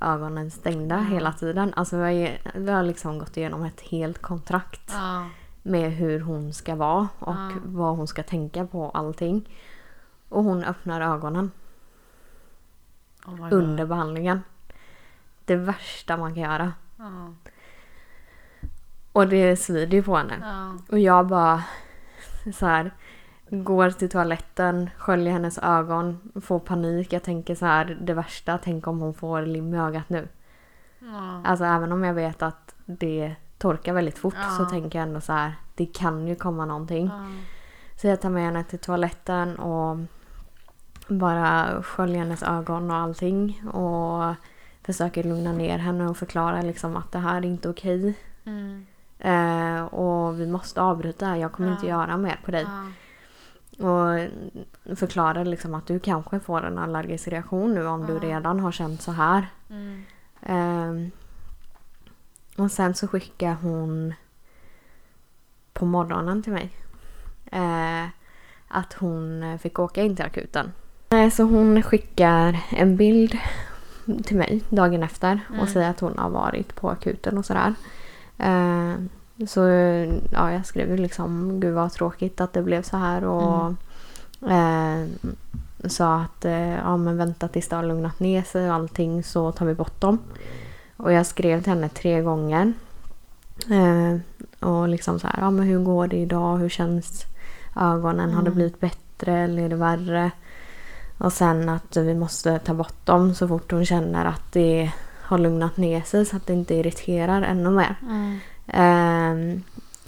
[0.00, 1.02] ögonen stängda Ja.
[1.14, 1.74] hela tiden.
[1.76, 5.26] Alltså vi har, vi har liksom gått igenom ett helt kontrakt Ja.
[5.62, 7.50] med hur hon ska vara och Ja.
[7.64, 9.48] vad hon ska tänka på allting.
[10.28, 11.50] Och hon öppnar ögonen
[13.26, 14.42] Oh under behandlingen.
[15.44, 16.72] Det värsta man kan göra.
[19.12, 20.38] Och det svider ju på henne.
[20.42, 20.78] Ja.
[20.88, 21.62] Och jag bara
[22.54, 22.90] så här
[23.50, 27.12] går till toaletten, sköljer hennes ögon, får panik.
[27.12, 30.28] Jag tänker så här det värsta, tänk om hon får lim i ögat nu.
[30.98, 31.42] Ja.
[31.44, 34.50] Alltså även om jag vet att det torkar väldigt fort Ja.
[34.50, 37.06] så tänker jag ändå så här det kan ju komma någonting.
[37.06, 37.26] Ja.
[38.00, 39.98] Så jag tar med henne till toaletten och
[41.08, 43.62] bara sköljer hennes ögon och allting.
[43.72, 44.34] Och
[44.82, 48.14] försöker lugna ner henne och förklara liksom att det här är inte okej.
[48.44, 48.86] Mm.
[49.20, 51.36] Eh, och vi måste avbryta här.
[51.36, 51.74] Jag kommer Ja.
[51.74, 52.66] inte göra mer på dig.
[53.78, 53.86] Ja.
[53.88, 54.28] Och
[54.98, 58.18] förklarar liksom att du kanske får en allergisk reaktion nu om du Ja.
[58.22, 59.46] redan har känt så här.
[59.70, 60.02] Mm.
[60.42, 61.10] Ehm,
[62.56, 64.14] och sen så skickar hon
[65.72, 66.70] på morgonen till mig.
[67.52, 68.04] Eh,
[68.68, 70.72] att hon fick åka in till akuten.
[71.10, 73.38] Eh, så hon skickar en bild
[74.24, 75.60] till mig dagen efter Mm.
[75.60, 77.74] och säger att hon har varit på akuten och sådär.
[78.40, 78.94] Eh,
[79.46, 79.60] så
[80.30, 83.74] ja, jag skrev ju liksom gud vad tråkigt att det blev så här och
[84.50, 85.04] eh,
[85.88, 89.52] sa att eh, ja, men vänta tills det har lugnat ner sig och allting så
[89.52, 90.18] tar vi bort dem.
[90.96, 92.72] Och jag skrev till henne tre gånger.
[93.70, 94.16] Eh,
[94.68, 96.56] och liksom så här, ja men hur går det idag?
[96.58, 97.24] Hur känns
[97.76, 98.30] ögonen?
[98.34, 98.54] Har det Mm.
[98.54, 100.30] blivit bättre eller är det värre?
[101.18, 104.92] Och sen att vi måste ta bort dem så fort hon känner att det
[105.30, 107.96] har lugnat ner sig så att det inte irriterar ännu mer.
[108.02, 108.38] Mm.
[108.66, 109.62] Ehm,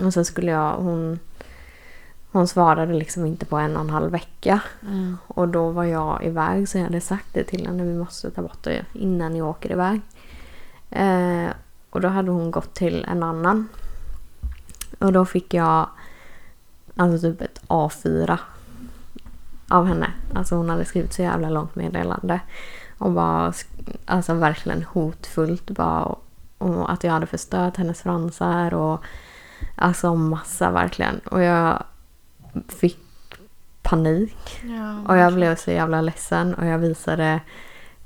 [0.07, 1.19] och sen skulle jag, hon,
[2.33, 4.61] hon svarade liksom inte på en och en halv vecka.
[4.83, 5.19] Mm.
[5.27, 8.43] Och då var jag iväg så jag hade sagt det till henne, vi måste ta
[8.43, 10.01] bort det innan jag åker iväg.
[10.91, 11.51] Eh,
[11.91, 13.69] och då hade hon gått till en annan.
[14.99, 15.89] Och då fick jag
[16.97, 18.39] alltså typ ett A4
[19.69, 20.13] av henne.
[20.35, 22.41] Alltså hon hade skrivit så jävla långt meddelande.
[23.03, 26.03] Och sk- alltså verkligen hotfullt bara.
[26.03, 26.25] Och,
[26.59, 29.05] och att jag hade förstört hennes fransar och
[29.77, 31.19] alltså massa verkligen.
[31.19, 31.83] Och jag
[32.69, 32.99] fick
[33.83, 34.61] panik.
[34.63, 34.99] Ja.
[35.09, 37.41] Och jag blev så jävla ledsen och jag visade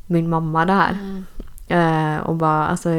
[0.07, 0.93] min mamma det här.
[0.93, 1.25] Mm.
[1.69, 2.91] Eh, och bara alltså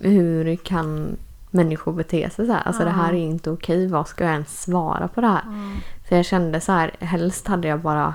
[0.00, 1.16] hur kan
[1.50, 2.62] människor bete sig så här?
[2.62, 3.86] Alltså det här är inte okej.
[3.86, 5.42] Vad ska jag ens svara på det här?
[5.42, 5.76] Mm.
[6.08, 8.14] För jag kände så här, helst hade jag bara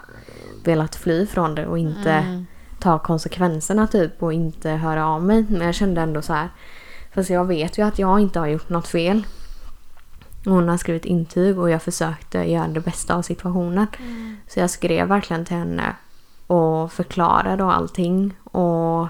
[0.63, 2.45] velat fly från det och inte Mm.
[2.85, 5.45] Ta konsekvenserna typ och inte höra av mig.
[5.49, 6.49] Men jag kände ändå så här.
[7.13, 9.27] Fast jag vet ju att jag inte har gjort något fel.
[10.45, 13.87] Hon har skrivit intyg och jag försökte göra det bästa av situationen.
[13.99, 14.37] Mm.
[14.47, 15.95] Så jag skrev verkligen till henne
[16.47, 18.33] och förklarade och allting.
[18.43, 19.07] Och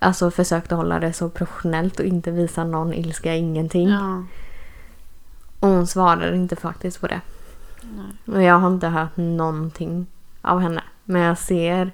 [0.00, 3.88] alltså försökte hålla det så professionellt och inte visa någon ilska, ingenting.
[3.88, 4.24] Ja.
[5.60, 7.20] Och hon svarade inte faktiskt på det.
[7.82, 8.36] Nej.
[8.36, 10.06] Och jag har inte hört någonting
[10.42, 10.82] av henne.
[11.04, 11.92] Men jag ser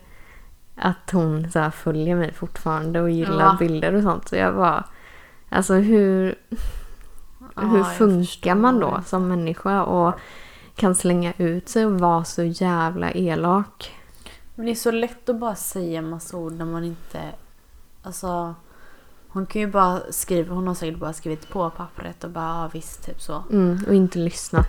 [0.77, 3.57] att hon så följer mig fortfarande och gillar Ja.
[3.59, 4.29] bilder och sånt.
[4.29, 4.85] Så jag bara...
[5.49, 6.35] Alltså hur,
[7.57, 10.15] Ja, hur funkar man då som människa och
[10.75, 13.95] kan slänga ut sig och vara så jävla elak?
[14.55, 17.21] Men det är så lätt att bara säga massa ord när man inte...
[18.03, 18.55] Alltså...
[19.29, 22.71] Hon kan ju bara skriva, hon har säkert bara skrivit på pappret och bara ja
[22.73, 23.45] visst typ så.
[23.51, 24.65] Mm, och inte lyssna.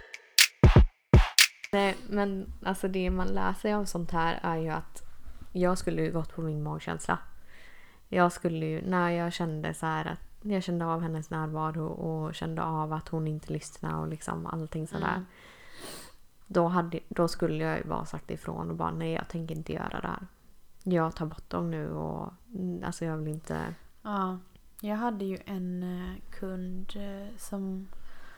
[1.71, 5.03] Nej, men alltså det man lär sig av sånt här är ju att
[5.55, 7.19] jag skulle ju gått på min magkänsla.
[8.09, 12.35] Jag skulle ju, när jag kände så här att jag kände av hennes närvaro och
[12.35, 15.13] kände av att hon inte lyssnade och liksom allting sådär.
[15.15, 15.25] Mm.
[16.47, 19.73] Då, hade, då skulle jag ju bara sagt ifrån och bara nej jag tänker inte
[19.73, 20.27] göra det här.
[20.83, 23.75] Jag tar bort dem nu och mm, alltså jag vill inte...
[24.01, 24.39] Ja.
[24.81, 27.87] Jag hade ju en eh, kund eh, som...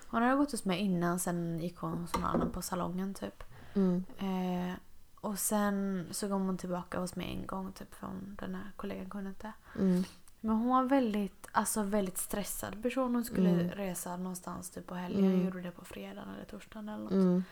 [0.07, 3.43] Hon hade gått hos mig innan, sen gick hon hos någon annan på salongen typ.
[3.75, 4.73] Mm, Eh,
[5.21, 8.71] och sen så kom hon tillbaka hos mig en gång typ för hon, den här
[8.75, 9.51] kollegan kunde inte.
[9.79, 10.03] mm,
[10.39, 13.15] Men hon var väldigt, alltså väldigt stressad person.
[13.15, 13.69] Hon skulle Mm.
[13.71, 15.25] resa någonstans typ på helgen.
[15.25, 15.35] Mm.
[15.37, 17.11] Jag gjorde det på fredagen eller torsdagen eller något.
[17.11, 17.43] mm,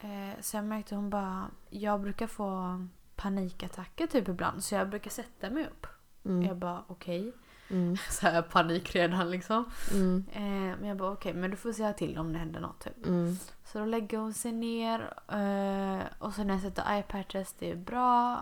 [0.00, 2.78] Eh, så jag märkte hon bara, jag brukar få
[3.16, 4.64] panikattacker typ ibland.
[4.64, 5.86] Så jag brukar sätta mig upp.
[6.24, 7.32] mm, Jag bara okej.
[7.70, 9.64] mm, Så här panik redan liksom.
[9.92, 10.42] mm, Eh,
[10.80, 13.06] men jag bara okej, men du får säga till om det händer något typ.
[13.06, 13.36] mm,
[13.72, 17.76] Så då lägger hon sig ner eh, och så när jag sätter iPad-test, det är
[17.76, 18.40] bra.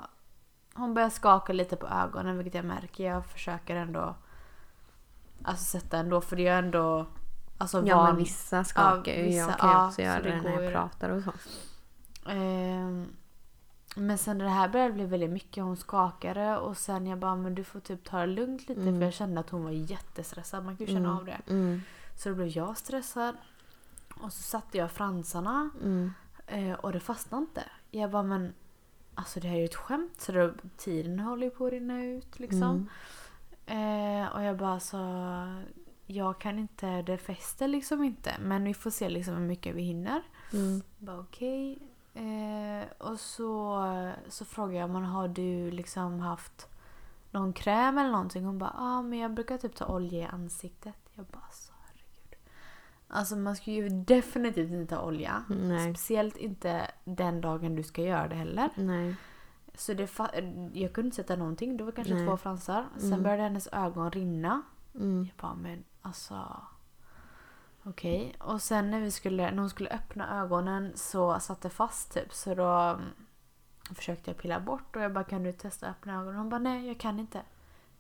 [0.75, 3.05] Hon börjar skaka lite på ögonen vilket jag märker.
[3.07, 4.15] Jag försöker ändå
[5.43, 7.07] alltså sätta ändå för det är ändå
[7.59, 9.23] alltså Ja men van- vissa skakar ju.
[9.23, 11.33] vissa- Jag kan ju ja, också så göra det det när jag pratar och så.
[12.31, 13.07] Ehm,
[13.97, 15.65] men sen det här började bli väldigt mycket.
[15.65, 18.99] Hon skakade och sen jag bara men du får typ ta det lugnt lite Mm.
[18.99, 20.65] för jag kände att hon var jättestressad.
[20.65, 21.41] Man kan ju känna Mm, av det.
[21.49, 21.83] Mm,
[22.17, 23.37] Så då blev jag stressad.
[24.23, 26.13] Och så satte jag fransarna mm,
[26.47, 27.65] eh, och det fastnade inte.
[27.91, 28.55] Jag bara men
[29.15, 32.05] alltså det här är ju ett skämt så då, tiden håller ju på att rinna
[32.05, 32.63] ut liksom.
[32.63, 32.89] mm,
[33.67, 34.97] Eh, och jag bara så
[36.07, 38.35] jag kan inte, det fäster liksom inte.
[38.41, 40.23] Men vi får se liksom hur mycket vi hinner.
[40.53, 41.79] mm, Bara okej.
[42.15, 43.83] Eh, och så,
[44.29, 46.69] så frågade jag men har du liksom haft
[47.31, 48.45] någon kräm eller någonting?
[48.45, 50.97] Hon bara ah, men jag brukar typ ta olja i ansiktet.
[51.15, 51.70] Jag bara så.
[53.13, 55.45] Alltså man ska ju definitivt inte ta olja.
[55.49, 55.95] Nej.
[55.95, 58.71] Speciellt inte den dagen du ska göra det heller.
[58.75, 59.15] Nej.
[59.75, 60.11] Så det
[60.73, 61.77] jag kunde inte sätta någonting.
[61.77, 62.27] Det var kanske Nej.
[62.27, 62.87] två fransar.
[62.99, 63.23] Sen Mm.
[63.23, 64.63] började hennes ögon rinna.
[64.95, 66.61] Mm, Jag bara men alltså.
[67.83, 68.35] Okej.
[68.39, 72.33] Och sen när, vi skulle, när hon skulle öppna ögonen så satt det fast typ.
[72.35, 73.01] Så då mm,
[73.95, 76.37] försökte jag pilla bort och jag bara kan du testa att öppna ögonen?
[76.39, 77.43] Hon bara nej jag kan inte.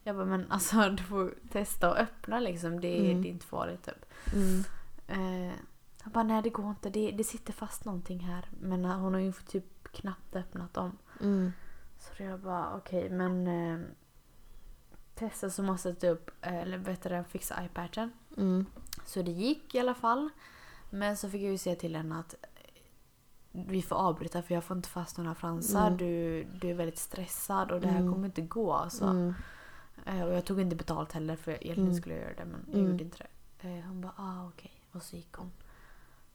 [0.02, 2.80] Jag bara men alltså du får testa att öppna liksom.
[2.80, 3.22] Det, är- Mm.
[3.22, 4.04] det är inte farligt typ.
[4.34, 4.64] mm,
[5.10, 5.52] Eh,
[6.04, 6.90] jag bara nej det går inte.
[6.90, 8.48] Det, det sitter fast någonting här.
[8.60, 10.98] Men eh, hon har ju typ knappt öppnat dem.
[11.20, 11.52] mm,
[11.98, 13.80] Så jag bara okej men eh,
[15.14, 18.12] testa så måste jag upp eh, eller bättre fixa iPaden.
[18.36, 18.66] mm,
[19.06, 20.28] Så det gick i alla fall.
[20.90, 22.34] Men så fick jag ju säga till henne att
[23.52, 25.86] vi får avbryta för jag får inte fast några fransar.
[25.86, 25.96] Mm.
[25.96, 28.12] Du, du är väldigt stressad och det här Mm.
[28.12, 28.72] kommer inte gå.
[28.72, 29.04] Alltså.
[29.04, 29.34] mm,
[30.06, 31.94] Eh, och jag tog inte betalt heller för egentligen Mm.
[31.94, 32.90] skulle jag göra det men jag Mm.
[32.90, 33.68] gjorde inte det.
[33.68, 35.50] Eh, hon bara ah okej och så gick hon.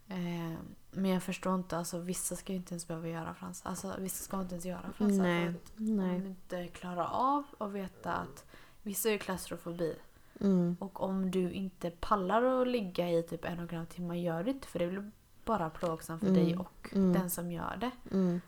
[0.08, 0.58] Eh,
[0.92, 3.70] men jag förstår inte, alltså vissa ska ju inte ens behöva göra fransar.
[3.70, 5.24] Alltså vissa ska inte ens göra fransar.
[5.24, 6.16] Nej, För att nej.
[6.16, 8.46] om inte klarar av att veta att
[8.82, 9.96] vissa är ju klaustrofobi.
[10.42, 14.22] Mm, Och om du inte pallar att ligga i typ en och en halv timme,
[14.22, 15.12] gör det inte för det blir
[15.46, 16.44] bara plågsamt för Mm.
[16.46, 17.92] dig och mm, den som gör det.
[18.16, 18.42] mm.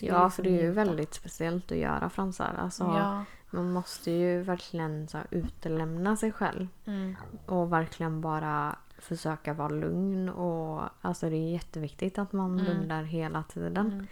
[0.00, 0.72] Ja, för det är ju njuta.
[0.84, 2.54] väldigt speciellt att göra fransar.
[2.58, 3.24] Alltså, Ja.
[3.50, 6.68] Man måste ju verkligen så utelämna sig själv.
[6.84, 7.16] Mm.
[7.46, 10.28] Och verkligen bara försöka vara lugn.
[10.28, 12.64] Och, alltså det är jätteviktigt att man Mm.
[12.64, 13.86] blundar hela tiden.
[13.92, 14.06] Mm.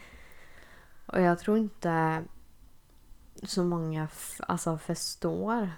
[1.06, 2.24] Och jag tror inte
[3.42, 4.08] så många
[4.40, 5.70] alltså, förstår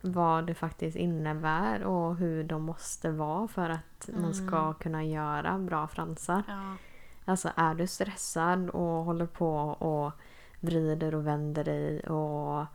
[0.00, 4.74] vad det faktiskt innebär och hur de måste vara för att man ska Mm.
[4.74, 6.42] kunna göra bra fransar.
[6.48, 6.76] Ja.
[7.24, 10.12] Alltså är du stressad och håller på och
[10.60, 12.66] vrider och vänder dig och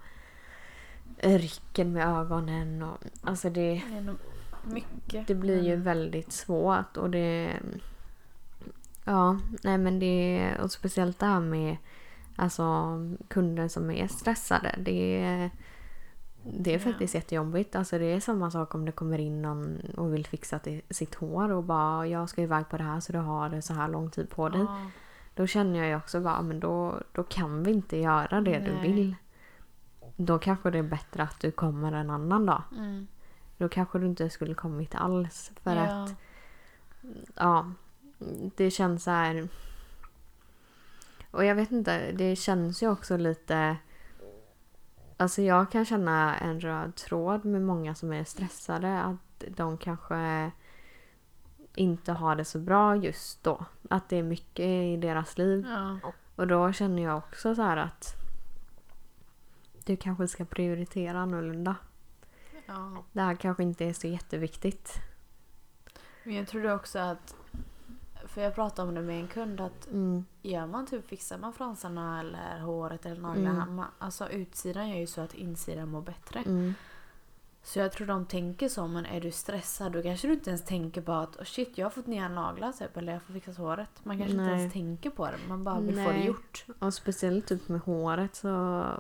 [1.18, 4.16] rycker med ögonen och alltså det, nog
[4.64, 5.28] mycket.
[5.28, 5.84] det blir ju Mm.
[5.84, 7.60] väldigt svårt och det
[9.06, 11.78] Ja, nej men det och speciellt det här med
[12.36, 12.88] alltså
[13.28, 14.76] kunder som är stressade.
[14.80, 15.50] Det
[16.44, 16.80] det är Ja.
[16.80, 17.76] faktiskt jättejobbigt.
[17.76, 21.16] Alltså det är samma sak om det kommer in någon och vill fixa till sitt
[21.16, 24.10] hår och bara jag ska iväg på det här så du har så här lång
[24.12, 24.62] tid på dig.
[24.62, 24.90] Ja.
[25.36, 28.74] Då känner jag ju också bara men då, då kan vi inte göra det du
[28.74, 28.82] Nej.
[28.94, 29.16] vill.
[30.16, 32.62] Då kanske det är bättre att du kommer en annan dag.
[32.78, 33.08] Mm.
[33.62, 35.52] Då kanske du inte skulle kommit alls.
[35.64, 36.04] För ja.
[36.04, 36.16] att
[37.36, 37.72] ja,
[38.56, 39.48] det känns så här.
[41.32, 43.78] Och jag vet inte, det känns ju också lite...
[45.18, 49.02] Alltså jag kan känna en röd tråd med många som är stressade.
[49.02, 50.52] Att de kanske
[51.76, 53.66] inte har det så bra just då.
[53.90, 55.66] Att det är mycket i deras liv.
[55.70, 56.12] Ja.
[56.36, 58.16] Och då känner jag också så att
[59.86, 61.76] du kanske ska prioritera annorlunda.
[62.74, 63.04] Ja.
[63.12, 64.94] Det här kanske inte är så jätteviktigt.
[66.24, 67.36] Men jag tror också att
[68.28, 70.26] för jag pratade om det med en kund att Mm.
[70.42, 73.64] gör man typ, fixar man fransarna eller håret eller naglarna.
[73.64, 73.86] Mm.
[74.00, 76.40] Alltså utsidan gör ju så att insidan mår bättre.
[76.40, 76.74] Mm.
[77.64, 80.66] Så jag tror de tänker så, men är du stressad då kanske du inte ens
[80.66, 83.52] tänker på att oh shit jag har fått nya naglar typ, eller jag fått fixa
[83.52, 83.90] håret.
[84.04, 84.60] Man kanske inte Nej.
[84.60, 86.26] ens tänker på det, man bara vill få det Nej.
[86.26, 86.66] gjort.
[86.80, 88.50] Och speciellt typ med håret så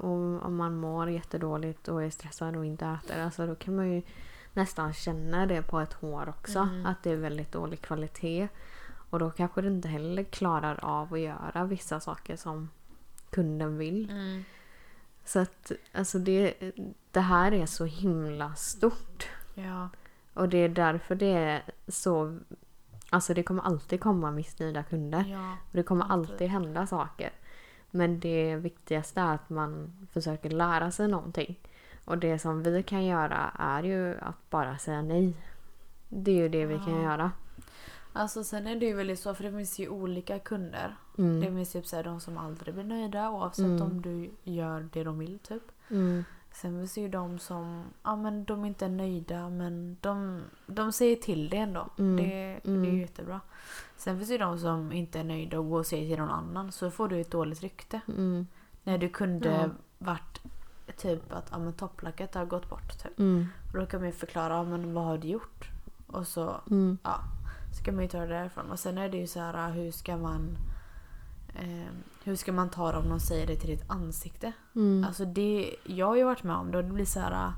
[0.01, 3.19] om, man mår jättedåligt och är stressad och inte äter.
[3.19, 4.01] Alltså då kan man ju
[4.53, 6.59] nästan känna det på ett hår också.
[6.59, 6.85] Mm.
[6.85, 8.47] Att det är väldigt dålig kvalitet.
[9.09, 12.69] Och då kanske det inte heller klarar av att göra vissa saker som
[13.29, 14.09] kunden vill.
[14.09, 14.43] Mm.
[15.31, 16.53] Så att alltså det,
[17.11, 19.29] det här är så himla stort.
[19.53, 19.89] Ja.
[20.33, 22.39] Och det är därför det är så...
[23.09, 25.25] Alltså det kommer alltid komma missnöjda kunder.
[25.27, 25.51] ja.
[25.51, 26.31] Och det kommer Alltid.
[26.33, 27.31] alltid hända saker.
[27.91, 31.59] Men det viktigaste är att man försöker lära sig någonting.
[32.05, 35.33] Och det som vi kan göra är ju att bara säga nej.
[36.09, 37.31] Det är ju det vi kan göra.
[38.13, 40.95] Alltså sen är det ju väldigt så, för det finns ju olika kunder.
[41.17, 41.39] Mm.
[41.41, 43.81] Det finns typ så här, de som aldrig blir nöjda oavsett Mm.
[43.81, 45.63] om du gör det de vill typ.
[45.89, 46.23] Mm.
[46.53, 50.91] Sen finns det ju de som, ja men de inte är nöjda men de, de
[50.91, 51.89] säger till det ändå.
[51.97, 52.15] Mm.
[52.17, 52.23] Det,
[52.63, 52.83] det är Mm.
[52.95, 53.41] ju jättebra.
[53.97, 56.29] Sen finns det ju de som inte är nöjda och går och säger till någon
[56.29, 58.01] annan så får du ett dåligt rykte.
[58.07, 58.47] Mm.
[58.83, 59.69] När du kunde Ja.
[59.97, 60.41] varit
[60.97, 63.03] typ att ja, men topplacket har gått bort.
[63.03, 63.19] Typ.
[63.19, 63.47] Mm.
[63.73, 65.69] Och då kan man ju förklara, ja, men vad har du gjort?
[66.07, 66.97] Och så Mm.
[67.71, 68.71] Ja, ska man ju ta det därifrån.
[68.71, 70.57] Och sen är det ju så här, hur ska man
[71.55, 71.91] eh,
[72.23, 74.51] hur ska man ta det om någon säger det till ditt ansikte?
[74.75, 75.03] Mm.
[75.07, 77.51] Alltså det, jag har ju varit med om det och det blir så här.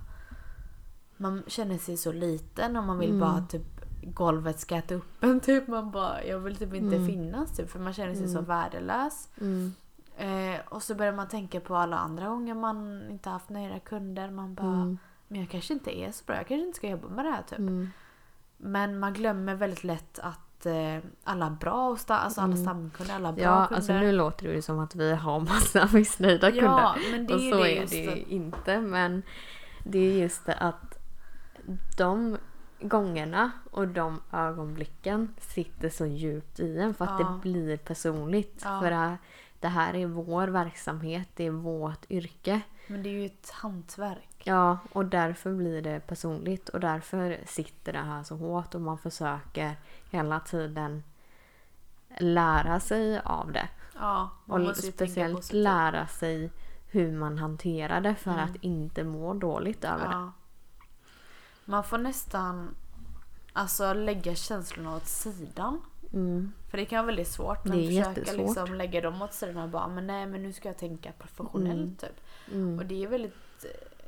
[1.18, 3.20] Man känner sig så liten och man vill Mm.
[3.20, 3.62] bara typ
[4.04, 5.68] golvet ska äta upp en typ.
[5.68, 7.08] Man bara, jag vill typ inte Mm.
[7.08, 8.46] finnas typ för man känner sig så Mm.
[8.46, 9.30] värdelös.
[9.42, 9.74] Mm.
[10.18, 14.32] Eh, och så börjar man tänka på alla andra gånger man inte haft nöjda kunder.
[14.32, 14.98] Man bara, Mm.
[15.28, 16.36] men jag kanske inte är så bra.
[16.36, 17.60] Jag kanske inte ska jobba med det här typ.
[18.58, 22.66] Men man glömmer väldigt lätt att eh, alla bra och sta- alltså alla Mm.
[22.66, 23.76] stamkunder, alla bra Ja, kunder.
[23.76, 26.68] alltså nu låter det ju som att vi har massa missnöjda kunder.
[26.68, 28.82] Ja, men det är och så det är det ju att- inte.
[28.82, 29.24] Men
[29.84, 30.98] det är just det att
[31.98, 32.38] de
[32.82, 37.26] gångerna och de ögonblicken sitter så djupt i en för att Ja.
[37.44, 38.62] det blir personligt.
[38.66, 38.80] Ja.
[38.82, 39.18] För det,
[39.60, 42.62] det här är vår verksamhet, det är vårt yrke.
[42.88, 44.33] Men det är ju ett hantverk.
[44.44, 48.98] Ja, och därför blir det personligt och därför sitter det här så hårt och man
[48.98, 49.76] försöker
[50.12, 51.04] hela tiden
[52.18, 53.70] lära sig av det.
[54.00, 56.52] Ja, man Och speciellt lära sig
[56.92, 58.44] hur man hanterar det för Mm.
[58.46, 60.12] att inte må dåligt över det.
[60.14, 60.32] Ja.
[61.66, 62.76] Man får nästan
[63.54, 65.82] alltså, lägga känslorna åt sidan.
[66.14, 66.52] Mm.
[66.70, 67.64] För det kan vara väldigt svårt.
[67.64, 68.46] Det Men är försöka jättesvårt.
[68.48, 71.74] liksom lägga dem åt sidan och bara men nej men nu ska jag tänka professionellt
[71.80, 71.96] Mm.
[71.96, 72.20] typ.
[72.52, 72.80] Mm.
[72.80, 73.66] Och det är väldigt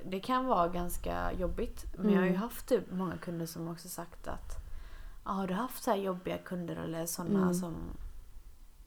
[0.09, 1.85] det kan vara ganska jobbigt.
[1.97, 2.41] Men jag har ju Mm.
[2.41, 4.55] haft typ många kunder som också sagt att
[5.25, 7.53] ja, har du haft så här jobbiga kunder eller sådana Mm.
[7.53, 7.75] som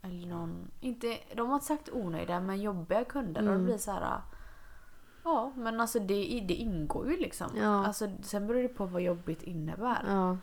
[0.02, 3.64] eller någon, inte, de har inte sagt onöjda men jobbiga kunder och det Mm.
[3.64, 4.20] blir så här
[5.24, 7.46] Ja men alltså det, det ingår ju liksom.
[7.56, 7.86] Ja.
[7.86, 10.04] Alltså, sen beror det på vad jobbigt innebär.
[10.06, 10.36] Ja.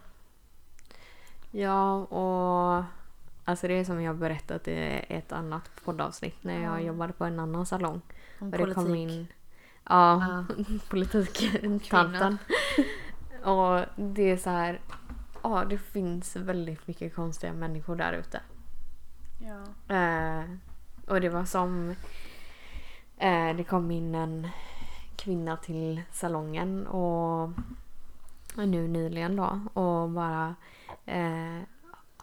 [1.51, 2.83] Ja, och
[3.45, 6.85] alltså det är som jag berättat i ett annat poddavsnitt när jag Ja.
[6.87, 8.01] jobbade på en annan salong.
[8.39, 9.11] Om Och det kom politik.
[9.11, 9.27] in
[9.89, 10.55] ja, Ja.
[10.89, 12.37] politiktanten.
[13.43, 14.79] och det är så här,
[15.43, 18.41] ja det finns väldigt mycket konstiga människor där ute.
[19.41, 19.95] Ja.
[19.95, 20.43] Eh,
[21.07, 21.95] och det var som...
[23.17, 24.47] Eh, det kom in en
[25.15, 27.49] kvinna till salongen och
[28.55, 30.55] nu nyligen då och bara...
[31.05, 31.59] Eh,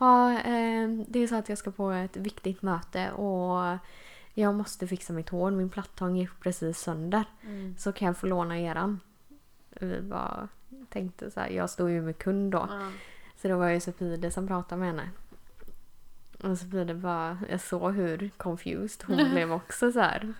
[0.00, 3.78] ja, eh, det är så att jag ska på ett viktigt möte och
[4.34, 5.50] jag måste fixa mitt hår.
[5.50, 7.24] Min plattång gick precis sönder.
[7.42, 7.74] Mm.
[7.78, 9.00] Så kan jag få låna eran?
[9.70, 10.48] Vi bara
[10.88, 12.66] tänkte så här, jag stod ju med kund då.
[12.70, 12.90] Ja.
[13.36, 15.10] Så det var ju Sofide som pratade med henne.
[16.42, 20.34] Och Sofide bara, jag såg hur confused hon blev också så här.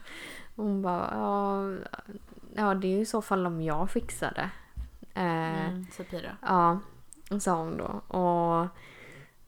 [0.56, 1.72] Hon bara, ja,
[2.54, 4.50] ja det är ju i så fall om jag fixar det.
[5.20, 5.86] Eh, Mm.
[5.92, 6.36] Sapira.
[6.42, 6.80] Ja,
[7.40, 8.16] sa hon då.
[8.18, 8.66] Och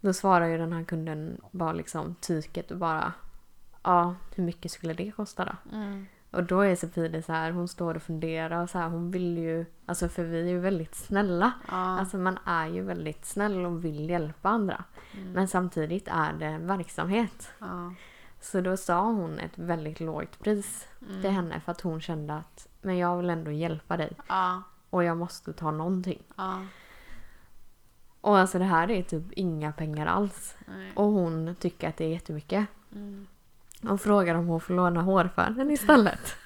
[0.01, 3.13] då svarar ju den här kunden bara liksom tyket och bara,
[3.85, 5.77] ja hur mycket skulle det kosta då?
[5.77, 6.07] Mm.
[6.31, 9.39] Och då är Sofide så här, hon står och funderar och så här, hon vill
[9.39, 11.53] ju, alltså för vi är ju väldigt snälla.
[11.69, 11.75] Ja.
[11.99, 14.85] Alltså man är ju väldigt snäll och vill hjälpa andra.
[15.17, 15.33] Mm.
[15.33, 17.53] Men samtidigt är det en verksamhet.
[17.59, 17.95] ja.
[18.41, 21.23] Så då sa hon ett väldigt lågt pris Mm.
[21.23, 24.63] till henne för att hon kände att men jag vill ändå hjälpa dig Ja.
[24.91, 26.23] och jag måste ta någonting.
[26.37, 26.61] Ja.
[28.21, 30.57] Och alltså det här är typ inga pengar alls.
[30.67, 30.93] Nej.
[30.95, 32.67] Och hon tycker att det är jättemycket.
[32.93, 33.27] Mm.
[33.89, 36.37] Och frågar om hon får låna hårfärgen istället.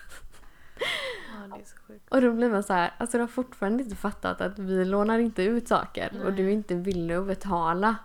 [0.79, 2.09] Ja, det är så sjukt.
[2.09, 5.19] Och då blir man så här, alltså du har fortfarande inte fattat att vi lånar
[5.19, 6.37] inte ut saker och Nej.
[6.37, 7.97] du är inte villig att betala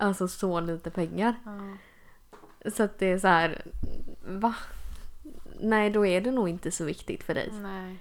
[0.00, 1.34] Alltså så lite pengar.
[1.44, 2.70] Ja.
[2.70, 3.62] Så att det är så här,
[4.26, 4.54] va?
[5.60, 7.52] Nej, då är det nog inte så viktigt för dig.
[7.52, 7.96] Nej.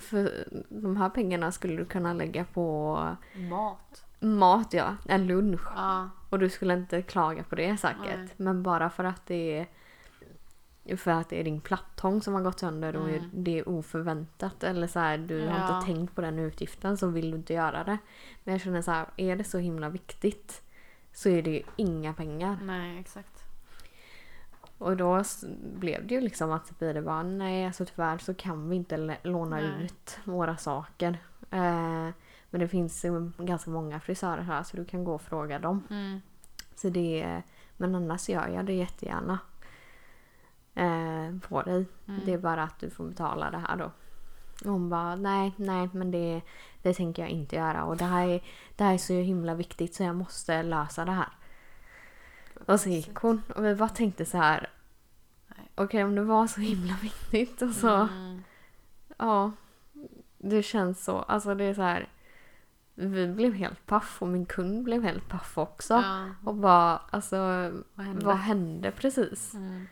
[0.00, 2.96] För de här pengarna skulle du kunna lägga på
[3.34, 4.05] Mat.
[4.20, 4.96] Mat, ja.
[5.08, 5.60] En lunch.
[5.76, 6.10] Ja.
[6.30, 8.16] Och du skulle inte klaga på det säkert.
[8.18, 8.28] Nej.
[8.36, 9.66] Men bara för att det
[10.84, 13.30] är för att det är din plattång som har gått sönder och Mm.
[13.32, 15.76] det är oförväntat eller så här, du har Ja.
[15.76, 17.98] inte tänkt på den utgiften så vill du inte göra det.
[18.44, 20.62] Men jag känner så här, är det så himla viktigt
[21.12, 22.58] så är det ju inga pengar.
[22.62, 23.42] Nej, exakt.
[24.78, 25.22] Och då
[25.74, 29.56] blev det ju liksom att Sofie bara nej alltså tyvärr så kan vi inte låna
[29.56, 29.84] Nej.
[29.84, 31.18] ut våra saker.
[31.50, 32.08] Eh,
[32.50, 33.04] men det finns
[33.38, 35.82] ganska många frisörer här så du kan gå och fråga dem.
[35.90, 36.20] Mm.
[36.74, 37.42] Så det är,
[37.76, 39.38] men annars gör jag det jättegärna.
[40.74, 41.86] Eh, på dig.
[42.08, 42.20] Mm.
[42.24, 43.90] Det är bara att du får betala det här då.
[44.64, 46.42] Och hon bara nej, nej men det,
[46.82, 48.42] det tänker jag inte göra och det här, är,
[48.76, 51.28] det här är så himla viktigt så jag måste lösa det här.
[52.66, 54.70] Och så gick hon och vi bara tänkte så här.
[55.74, 57.94] Okej om det var så himla viktigt och så.
[57.94, 58.42] Mm.
[59.16, 59.52] Ja.
[60.38, 61.18] Det känns så.
[61.18, 62.08] Alltså det är så här.
[62.98, 65.94] Vi blev helt paff och min kund blev helt paff också.
[65.94, 66.28] Ja.
[66.44, 67.36] Och bara alltså
[67.94, 68.26] Vad hände?
[68.26, 69.54] vad hände precis?
[69.54, 69.86] Mm.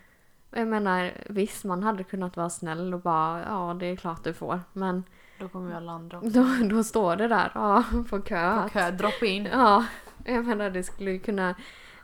[0.51, 4.35] Jag menar visst man hade kunnat vara snäll och bara ja det är klart du
[4.35, 4.61] får.
[4.73, 5.05] Men
[5.39, 6.31] Då kommer vi alla andra också.
[6.31, 6.47] då,
[6.77, 8.63] då står det där ja, på kö.
[8.63, 9.47] På kö, drop in.
[9.47, 9.85] Ja,
[10.25, 11.55] jag menar det skulle ju kunna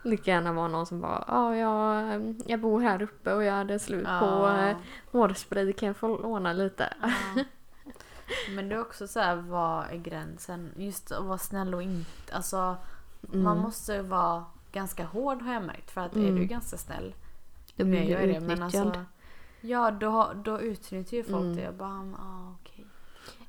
[0.03, 3.78] lika gärna vara någon som bara ja jag, jag bor här uppe och jag hade
[3.78, 4.76] slut på eh,
[5.12, 6.94] hårspray kan jag få låna lite?
[7.03, 7.44] Ja.
[8.55, 10.72] Men det är också så här, vad är gränsen?
[10.76, 12.35] Just att vara snäll och inte...
[12.35, 12.76] Alltså,
[13.20, 13.59] man Mm.
[13.59, 15.91] måste vara ganska hård har jag märkt.
[15.91, 16.35] För att är Mm.
[16.37, 17.14] du ganska snäll,
[17.76, 18.41] Då blir är du det.
[18.41, 18.87] Men utnyttjad.
[18.87, 19.05] alltså,
[19.61, 21.57] ja, då, då utnyttjar ju folk Mm.
[21.57, 21.62] det.
[21.62, 22.87] Jag bara, mm, ah, okej.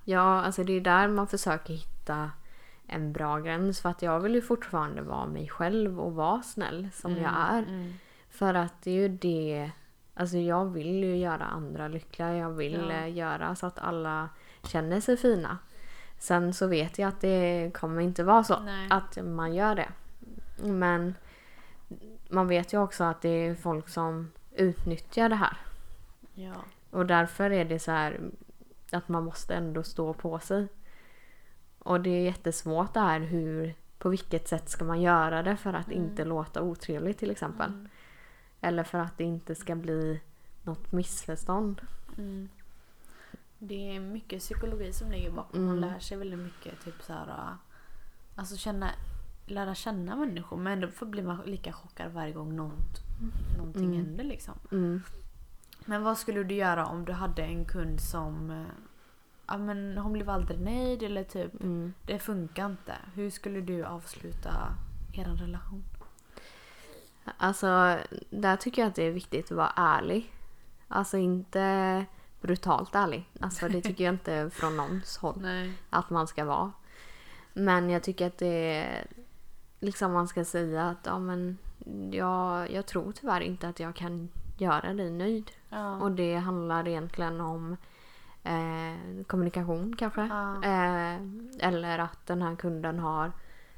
[0.03, 2.31] Ja, alltså det är där man försöker hitta
[2.87, 3.81] en bra gräns.
[3.81, 7.59] För att jag vill ju fortfarande vara mig själv och vara snäll som jag är.
[7.63, 7.93] Mm.
[8.29, 9.71] För att det är ju det...
[10.13, 12.37] Alltså jag vill ju göra andra lyckliga.
[12.37, 12.95] Jag vill Ja.
[12.95, 14.29] eh, göra så att alla
[14.63, 15.57] känner sig fina.
[16.19, 18.59] Sen så vet jag att det kommer inte vara så.
[18.59, 18.87] Nej.
[18.89, 19.89] Att man gör det.
[20.63, 21.15] Men
[22.29, 25.57] man vet ju också att det är folk som utnyttjar det här.
[26.33, 26.53] Ja.
[26.89, 28.19] Och därför är det så här
[28.91, 30.67] att man måste ändå stå på sig.
[31.79, 35.73] Och det är jättesvårt det här hur, på vilket sätt ska man göra det för
[35.73, 36.03] att Mm.
[36.03, 37.69] inte låta otrevligt till exempel.
[37.69, 37.89] Mm.
[38.61, 40.21] Eller för att det inte ska bli
[40.63, 41.81] något missförstånd.
[42.17, 42.49] Mm.
[43.63, 45.65] Det är mycket psykologi som ligger bakom.
[45.65, 45.89] Man Mm.
[45.89, 46.83] lär sig väldigt mycket.
[46.85, 47.53] Typ så här, äh,
[48.35, 48.89] alltså känna,
[49.45, 50.57] lära känna människor.
[50.57, 52.99] Men ändå får bli man lika chockad varje gång något,
[53.57, 53.97] någonting Mm.
[53.97, 54.23] händer.
[54.23, 54.53] Liksom.
[54.71, 55.01] Mm.
[55.85, 58.65] Men vad skulle du göra om du hade en kund som eh,
[59.47, 61.93] ja, men hon blev aldrig nöjd eller typ Mm.
[62.05, 62.95] det funkar inte.
[63.13, 64.75] Hur skulle du avsluta
[65.13, 65.83] er relation?
[67.37, 67.97] Alltså,
[68.29, 70.33] där tycker jag att det är viktigt att vara ärlig.
[70.87, 72.05] Alltså inte
[72.41, 73.29] brutalt ärlig.
[73.39, 75.35] Alltså det tycker jag inte från någons håll.
[75.41, 75.73] Nej.
[75.89, 76.71] att man ska vara.
[77.53, 78.87] Men jag tycker att det
[79.79, 81.57] liksom man ska säga att ja, men
[82.11, 85.51] jag, jag tror tyvärr inte att jag kan göra dig nöjd.
[85.69, 85.95] Ja.
[85.95, 87.77] Och det handlar egentligen om
[88.43, 90.21] eh, kommunikation kanske.
[90.21, 90.63] Ja.
[90.63, 91.15] Eh,
[91.59, 93.31] eller att den här kunden har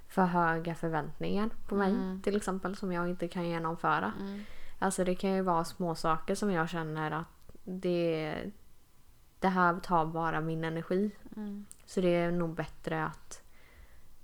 [0.08, 2.22] för höga förväntningar på mig Mm.
[2.22, 4.12] till exempel som jag inte kan genomföra.
[4.20, 4.44] Mm.
[4.80, 7.33] Alltså det kan ju vara små saker som jag känner att
[7.64, 8.36] det,
[9.40, 11.12] det här tar bara min energi.
[11.36, 11.66] Mm.
[11.86, 13.42] Så det är nog bättre att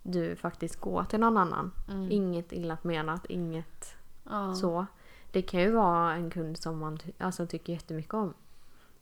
[0.04, 1.72] du faktiskt går till någon annan.
[1.90, 2.12] Mm.
[2.12, 3.96] Inget illa menat, inget
[4.30, 4.54] Ja.
[4.56, 4.86] så.
[5.32, 8.34] Det kan ju vara en kund som man alltså, tycker jättemycket om.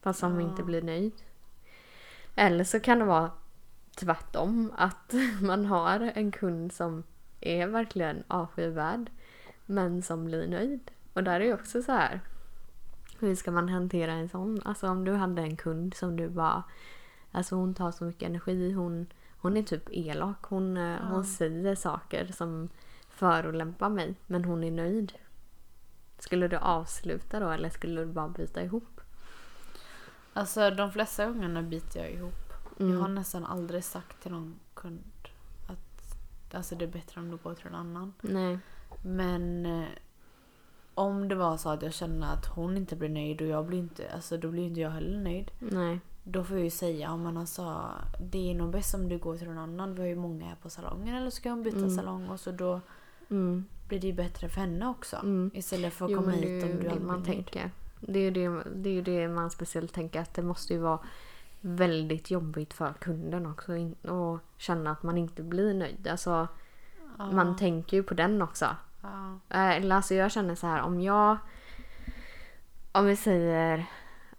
[0.02, 0.50] Fast som Ja.
[0.50, 1.14] inte blir nöjd.
[2.36, 3.32] Eller så kan det vara
[3.96, 4.74] tvärtom.
[4.78, 7.04] Att man har en kund som
[7.42, 9.12] är verkligen avskyvärd.
[9.66, 10.92] Men som blir nöjd.
[11.14, 12.22] Och där är ju också så här.
[13.20, 14.62] Hur ska man hantera en sån?
[14.66, 16.64] Alltså om du hade en kund som du bara...
[17.32, 18.72] Alltså hon tar så mycket energi.
[18.72, 19.08] Hon,
[19.38, 20.44] hon är typ elak.
[20.46, 22.70] Hon, eh, hon säger saker som
[23.10, 24.16] förolämpar mig.
[24.28, 25.14] Men hon är nöjd.
[26.20, 29.02] Skulle du avsluta då eller skulle du bara byta ihop?
[30.34, 32.54] Alltså de flesta gångerna biter jag ihop.
[32.78, 33.16] Jag har Mm.
[33.16, 35.04] nästan aldrig sagt till någon kund
[35.68, 36.16] att
[36.56, 38.14] alltså, det är bättre om du går till en annan.
[38.22, 38.60] Nej.
[39.04, 39.88] Men eh,
[40.98, 43.80] om det var så att jag känner att hon inte blir nöjd och jag blir
[43.80, 45.52] inte, alltså då blir inte jag heller nöjd.
[45.60, 46.00] Nej.
[46.24, 47.82] Då får jag ju säga, ja men alltså
[48.20, 49.96] det är nog bäst om du går till någon annan.
[49.96, 51.90] Vi har ju många här på salongen eller så kan hon byta Mm.
[51.90, 52.82] salong och så då
[53.30, 53.66] Mm.
[53.88, 55.16] blir det ju bättre för henne också.
[55.16, 55.52] Mm.
[55.54, 57.26] Istället för att Jo, komma hit om du man blir nöjd.
[57.26, 57.72] tänker.
[58.00, 61.00] Det är ju det, det, är det man speciellt tänker att det måste ju vara
[61.62, 63.72] väldigt jobbigt för kunden också
[64.12, 66.08] och känna att man inte blir nöjd.
[66.08, 66.48] Alltså,
[67.18, 67.32] Ja.
[67.32, 68.66] man tänker ju på den också.
[69.02, 69.40] Ja.
[69.50, 71.38] Eh, Eller alltså jag känner så här om jag...
[72.92, 73.86] Om vi säger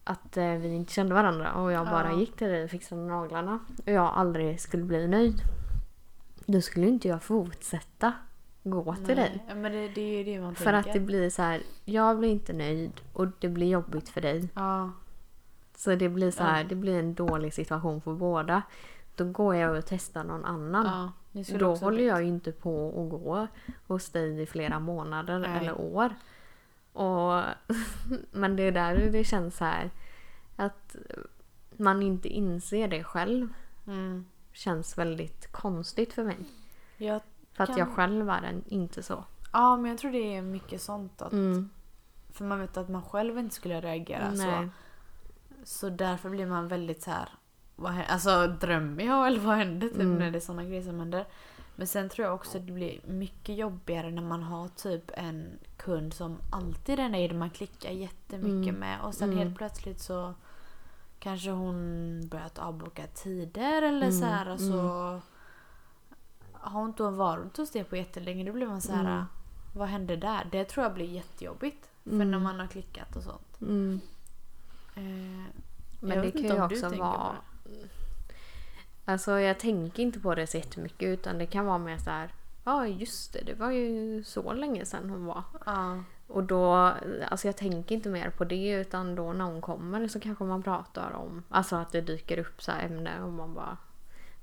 [0.05, 2.19] att eh, vi inte kände varandra och jag bara Ja.
[2.19, 5.41] gick till dig och fixade naglarna och jag aldrig skulle bli nöjd.
[6.47, 8.13] Då skulle inte jag fortsätta
[8.63, 9.43] gå till dig.
[9.47, 10.73] Nej, Men det, det För tänker.
[10.75, 14.49] att det blir så här, jag blir inte nöjd och det blir jobbigt för dig.
[14.55, 14.91] Ja.
[15.77, 18.63] Så det blir så här, det blir en dålig situation för båda.
[19.19, 20.87] Då går jag och testar någon annan.
[21.33, 21.59] ja.
[21.59, 23.47] Då håller jag ju inte på och gå
[23.87, 25.57] hos dig i flera månader Nej.
[25.59, 26.15] eller år.
[26.93, 27.43] Och,
[28.31, 29.91] men det är där det känns så här
[30.57, 30.97] att
[31.77, 33.49] man inte inser det själv
[33.87, 34.27] Mm.
[34.53, 36.37] känns väldigt konstigt för mig.
[36.97, 37.21] Jag,
[37.53, 39.25] För att jag själv är en, inte så.
[39.53, 41.23] ja, men jag tror det är mycket sånt.
[41.23, 41.71] Att, Mm.
[42.33, 44.47] För man vet att man själv inte skulle reagera så.
[44.47, 44.69] Nej.
[45.65, 47.29] Så därför blir man väldigt så här.
[47.81, 50.19] Vad, alltså drömmer jag eller vad händer typ Mm.
[50.19, 51.25] när det är såna grejer som händer.
[51.77, 55.59] Men sen tror jag också att det blir mycket jobbigare när man har typ en
[55.77, 58.75] kund som alltid är nöjd man klickar jättemycket Mm.
[58.81, 59.39] med och sen Mm.
[59.39, 60.35] helt plötsligt så
[61.19, 64.21] kanske hon börjat avboka tider eller Mm.
[64.21, 64.81] så här och så
[66.53, 69.25] har hon inte varit hos det på jättelänge då blir man så här Mm.
[69.75, 70.49] vad hände där?
[70.53, 72.31] Det tror jag blir jättejobbigt för Mm.
[72.31, 73.61] när man har klickat och sånt.
[73.61, 74.01] Mm.
[74.95, 75.03] Eh,
[76.01, 77.37] Men jag det kan inte ju också tänker vara...
[79.09, 82.35] Alltså jag tänker inte på det så jättemycket utan det kan vara mer så här.
[82.65, 85.43] Ja just det, det var ju så länge sedan hon var.
[85.67, 85.99] Ja.
[86.27, 86.75] Och då,
[87.29, 90.63] alltså jag tänker inte mer på det utan då när hon kommer så kanske man
[90.63, 93.77] pratar om, alltså att det dyker upp så här ämne och man bara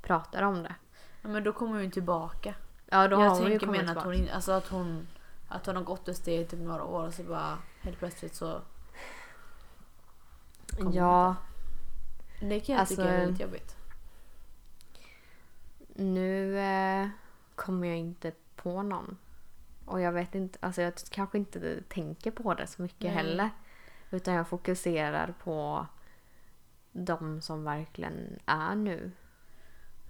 [0.02, 0.76] pratar om det.
[1.22, 2.54] Ja, men då kommer hon tillbaka.
[2.86, 4.20] Ja då har jag hon ju kommit mena att tillbaka.
[4.20, 5.08] hon, alltså att hon
[5.48, 8.62] att hon har gått det i typ några år och så bara helt plötsligt så...
[10.94, 11.36] Ja,
[12.42, 13.76] Det kan jag Alltså- tycka är väldigt jobbigt.
[15.96, 17.08] Nu eh,
[17.56, 19.18] kommer jag inte på någon.
[19.86, 23.12] Och jag vet inte, alltså jag kanske inte tänker på det så mycket Nej.
[23.14, 23.50] heller.
[24.12, 25.86] Utan jag fokuserar på
[26.92, 29.12] de som verkligen är nu.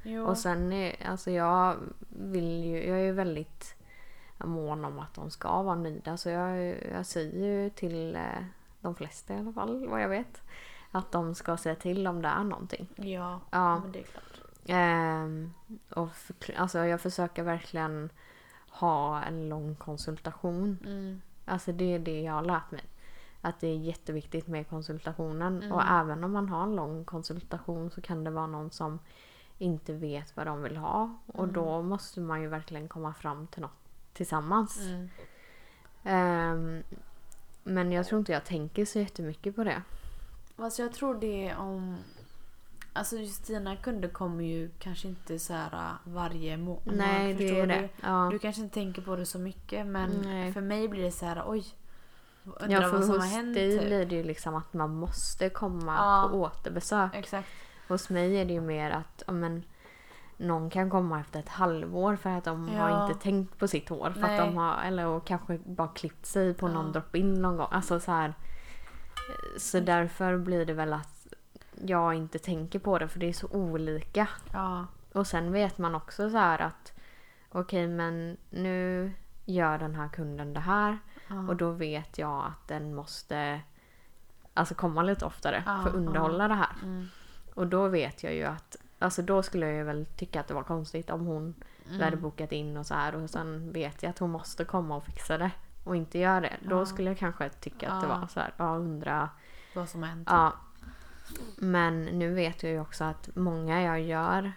[0.03, 0.25] Jo.
[0.25, 1.77] Och sen är, alltså jag
[2.09, 3.75] vill ju, jag är ju väldigt
[4.37, 6.17] mån om att de ska vara nöjda.
[6.17, 8.21] Så jag, jag säger ju till eh,
[8.81, 10.41] de flesta i alla fall, vad jag vet.
[10.91, 12.87] Att de ska säga till om det är någonting.
[12.95, 13.79] ja, Ja.
[13.79, 14.34] men det är klart.
[14.65, 15.53] Ehm,
[15.89, 16.09] och
[16.57, 18.09] alltså jag försöker verkligen
[18.69, 20.77] ha en lång konsultation.
[20.85, 21.21] Mm.
[21.45, 22.83] Alltså det är det jag har lärt mig.
[23.41, 25.57] Att det är jätteviktigt med konsultationen.
[25.57, 25.71] Mm.
[25.71, 28.99] Och även om man har en lång konsultation så kan det vara någon som
[29.57, 31.17] inte vet vad de vill ha.
[31.25, 31.53] Och Mm.
[31.53, 33.71] då måste man ju verkligen komma fram till något
[34.13, 34.79] tillsammans.
[34.79, 35.09] Mm.
[36.03, 36.83] Ehm,
[37.63, 39.81] men jag tror inte jag tänker så jättemycket på det.
[40.57, 41.97] Alltså jag tror det om...
[42.95, 46.95] Alltså just dina kunder kommer ju kanske inte så här äh, varje månad.
[46.95, 47.73] Nej, det är du?
[47.73, 47.89] det.
[48.01, 48.27] Ja.
[48.31, 50.53] Du kanske inte tänker på det så mycket men Nej.
[50.53, 51.65] för mig blir det så här oj.
[52.43, 53.53] Undrar Ja, för vad som har hos hänt.
[53.53, 53.87] dig typ.
[53.87, 56.27] blir det ju liksom att man måste komma Ja.
[56.31, 57.15] på återbesök.
[57.15, 57.47] Exakt.
[57.87, 59.63] Hos mig är det ju mer att men,
[60.37, 63.07] någon kan komma efter ett halvår för att de har Ja.
[63.07, 64.11] inte tänkt på sitt hår.
[64.11, 64.39] För Nej.
[64.39, 66.91] att de har, eller och kanske bara klippt sig på någon Ja.
[66.91, 67.67] drop-in någon gång.
[67.71, 68.33] Alltså så här.
[69.57, 71.14] Så därför blir det väl att
[71.85, 74.27] jag inte tänker på det för det är så olika.
[74.53, 74.85] Ja.
[75.13, 76.93] Och sen vet man också så här att
[77.49, 79.11] okej men nu
[79.45, 80.97] gör den här kunden det här
[81.27, 81.47] ja.
[81.47, 83.61] och då vet jag att den måste
[84.53, 86.75] alltså komma lite oftare Ja, för att underhålla det här.
[86.83, 87.07] Mm.
[87.53, 90.63] Och då vet jag ju att alltså då skulle jag väl tycka att det var
[90.63, 91.55] konstigt om hon
[91.89, 92.01] Mm.
[92.01, 95.05] hade bokat in och så här och sen vet jag att hon måste komma och
[95.05, 95.51] fixa det
[95.83, 96.53] och inte gör det.
[96.69, 99.29] Då skulle jag kanske tycka att det var så här, ja undra.
[99.75, 100.27] Vad som hänt.
[100.31, 100.53] Ja.
[101.57, 104.51] Men nu vet jag ju också att många jag gör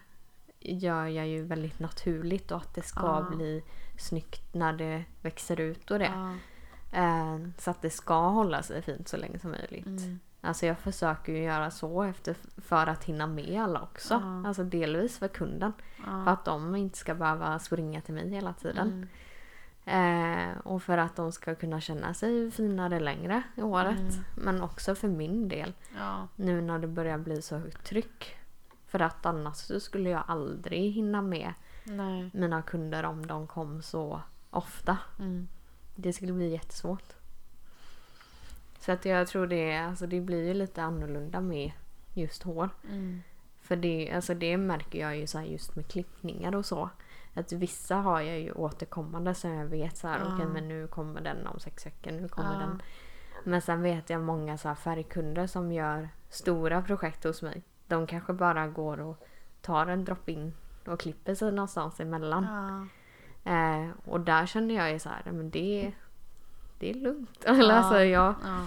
[0.61, 3.37] gör jag ju väldigt naturligt och att det ska Ja.
[3.37, 3.63] bli
[3.99, 6.13] snyggt när det växer ut och det.
[6.15, 6.35] Ja.
[6.99, 9.87] Eh, Så att det ska hålla sig fint så länge som möjligt.
[9.87, 10.21] Mm.
[10.41, 14.15] Alltså jag försöker ju göra så efter, för att hinna med alla också.
[14.15, 14.49] Ja.
[14.49, 15.73] Alltså delvis för kunden.
[16.25, 18.89] För att de inte ska behöva springa till mig hela tiden.
[18.89, 19.09] Mm.
[19.89, 23.99] Eh, och för att de ska kunna känna sig finare längre i året.
[23.99, 24.25] Mm.
[24.35, 25.73] Men också för min del.
[25.97, 26.29] Ja.
[26.37, 28.37] Nu när det börjar bli så högt tryck.
[28.87, 31.53] För att annars skulle jag aldrig hinna med
[31.85, 32.31] Nej.
[32.35, 34.21] mina kunder om de kom så
[34.51, 34.99] ofta.
[35.19, 35.49] Mm.
[35.97, 37.15] Det skulle bli jättesvårt.
[38.81, 41.73] Så att jag tror det, alltså det blir ju lite annorlunda med
[42.15, 42.71] just hår.
[42.89, 43.23] Mm.
[43.61, 46.91] För det, alltså det märker jag ju så just med klippningar och så.
[47.39, 50.35] Att vissa har jag ju återkommande så jag vet så här, Ja.
[50.35, 52.59] okej men nu kommer den om sex veckor, nu kommer Ja.
[52.59, 52.83] den.
[53.45, 57.63] Men sen vet jag många så färgkunder som gör stora projekt hos mig.
[57.87, 59.25] De kanske bara går och
[59.61, 60.53] tar en drop-in
[60.87, 62.45] och klipper sig någonstans emellan.
[62.45, 62.87] Ja.
[63.53, 65.93] Eh, och där kände jag ju så här, men det,
[66.79, 67.39] det är lugnt.
[67.47, 67.73] Ja.
[67.73, 68.67] alltså jag, Ja.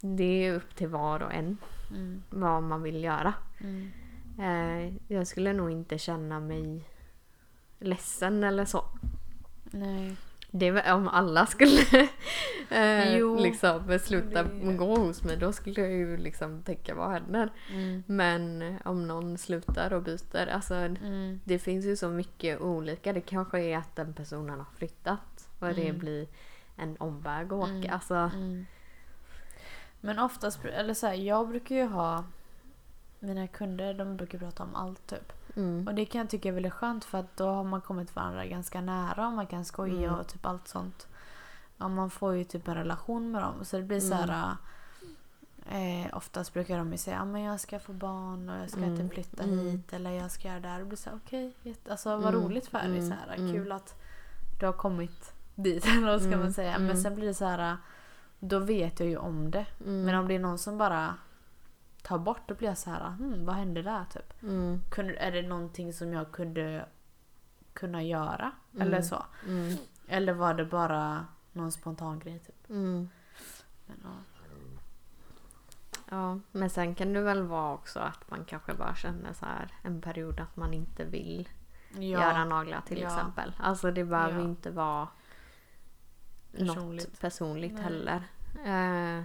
[0.00, 1.56] det är upp till var och en
[1.90, 2.22] Mm.
[2.30, 3.34] vad man vill göra.
[3.60, 3.90] Mm.
[4.38, 6.84] Eh, jag skulle nog inte känna mig
[7.78, 8.84] ledsen eller så.
[9.64, 10.16] Nej.
[10.50, 11.80] Det väl om alla skulle
[12.70, 17.52] eh, liksom sluta Det- gå hos mig då skulle jag ju liksom tänka vad händer.
[17.72, 18.02] Mm.
[18.06, 21.40] Men om någon slutar och byter, alltså Mm.
[21.44, 23.12] det finns ju så mycket olika.
[23.12, 25.98] Det kanske är att den personen har flyttat och det Mm.
[25.98, 26.26] blir
[26.76, 27.70] en omväg att åka.
[27.70, 27.90] Mm.
[27.94, 28.66] Alltså, Mm.
[30.00, 32.24] Men oftast, eller så här, jag brukar ju ha
[33.18, 35.32] mina kunder, de brukar prata om allt typ.
[35.56, 38.16] Mm, Och det kan jag tycka är väldigt skönt för att då har man kommit
[38.16, 40.20] varandra ganska nära och man kan skoja Mm.
[40.20, 41.06] och typ allt sånt.
[41.78, 43.54] Ja, man får ju typ en relation med dem.
[43.64, 44.28] Så det blir så Mm.
[44.28, 44.56] här.
[45.70, 48.96] Eh, oftast brukar de ju säga att jag ska få barn och jag ska Mm.
[48.98, 49.58] typ flytta Mm.
[49.58, 50.80] hit eller jag ska göra det här.
[50.80, 52.40] Och blir så okej, jätte- alltså vad Mm.
[52.46, 52.86] roligt för dig.
[52.98, 53.08] Mm.
[53.10, 53.52] Så här, Mm.
[53.52, 54.00] Kul att
[54.60, 56.40] du har kommit dit eller ska Mm.
[56.40, 56.72] man säga.
[56.78, 57.02] Men Mm.
[57.02, 57.76] sen blir det så här.
[58.40, 59.66] Då vet jag ju om det.
[59.84, 61.14] mm, Men om det är någon som bara
[62.02, 64.42] tar bort då blir jag så här, hmm, vad hände där typ?
[64.42, 66.86] mm, Kunde, är det någonting som jag kunde
[67.72, 68.52] kunna göra?
[68.74, 68.86] Mm.
[68.86, 69.24] Eller så?
[69.46, 69.76] mm,
[70.08, 72.70] Eller var det bara någon spontan grej typ?
[72.70, 73.08] mm.
[73.86, 74.10] Men, ja.
[76.10, 79.72] Ja, men sen kan det väl vara också att man kanske bara känner så här
[79.82, 81.48] en period att man inte vill
[81.90, 83.06] göra naglar till Ja.
[83.06, 83.52] exempel.
[83.58, 84.44] Alltså det behöver Ja.
[84.44, 85.08] inte vara
[86.52, 87.08] Personligt.
[87.08, 87.82] något personligt Nej.
[87.82, 88.22] heller.
[88.64, 89.24] Eh,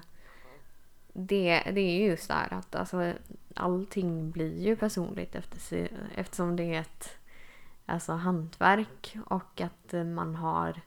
[1.13, 3.13] det, det är ju så här att alltså,
[3.55, 7.09] allting blir ju personligt efter, eftersom det är ett
[7.85, 10.81] alltså, hantverk och att man har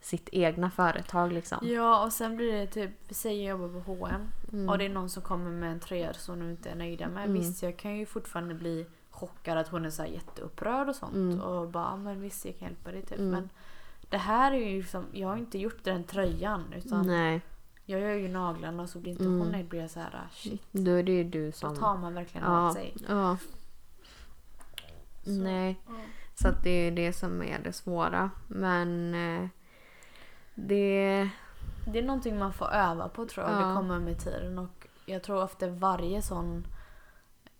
[0.00, 1.58] sitt egna företag liksom.
[1.62, 4.68] Ja och sen blir det typ, vi säger jag jobbar på H&M Mm.
[4.68, 7.24] och det är någon som kommer med en tröja som de inte är nöjda med.
[7.24, 7.32] Mm.
[7.38, 11.14] Visst jag kan ju fortfarande bli chockad att hon är så jätteupprörd och sånt.
[11.14, 11.40] Mm.
[11.40, 13.18] Och bara, "Ja, men visst jag kan hjälpa dig typ.
[13.18, 13.30] Mm.
[13.30, 13.48] Men
[14.10, 17.40] det här är ju liksom, jag har inte gjort den tröjan utan Nej,
[17.90, 19.38] jag gör ju naglarna och så blir inte Mm.
[19.38, 20.62] hon nöjd blir jag så här, "Ah, shit.
[20.72, 21.76] då är det ju du Då som...
[21.76, 22.94] tar man verkligen ja, åt sig.
[23.08, 23.36] ja.
[25.24, 25.80] Så, Nej.
[25.88, 25.94] ja.
[26.34, 28.30] Så att det är det som är det svåra.
[28.48, 29.48] Men eh,
[30.54, 31.28] det...
[31.92, 33.60] Det är någonting man får öva på tror jag.
[33.62, 33.66] Ja.
[33.68, 34.58] Det kommer med tiden.
[34.58, 36.66] Och jag tror efter varje sån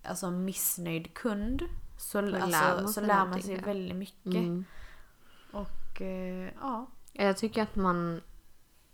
[0.05, 1.63] alltså, missnöjd kund
[1.99, 4.25] så, lär alltså, man så sig lär man sig väldigt mycket.
[4.35, 4.65] Mm.
[5.53, 6.87] Och eh, ja.
[7.13, 8.21] Jag tycker att man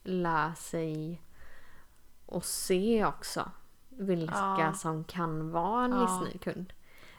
[0.04, 1.22] lär sig
[2.28, 3.50] att se också
[3.88, 4.72] vilka Ja.
[4.72, 6.00] som kan vara en Ja.
[6.02, 6.72] missnöjd kund.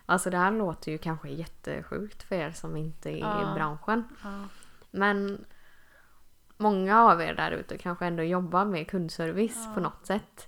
[0.06, 3.52] Alltså det här låter ju kanske jättesjukt för er som inte är Ja.
[3.52, 4.04] i branschen.
[4.92, 5.46] Men
[6.58, 10.48] många av er där ute kanske ändå jobbar med kundservice på något sätt.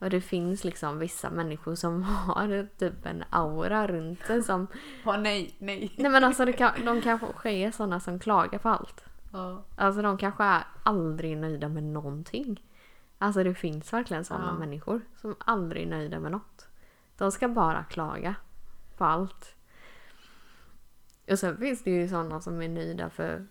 [0.00, 4.66] Och det finns liksom vissa människor som har typ en aura runt sig som...
[5.06, 5.94] Åh, nej, nej.
[5.98, 9.04] Nej men alltså det kan, de kanske är sådana som klagar på allt.
[9.76, 12.62] Alltså de kanske är aldrig nöjda med någonting.
[13.24, 14.58] Alltså det finns verkligen sådana Ja.
[14.58, 16.68] människor som aldrig är nöjda med något.
[17.16, 18.34] De ska bara klaga
[18.96, 19.54] på allt.
[21.30, 23.46] Och sen finns det ju sådana som är nöjda för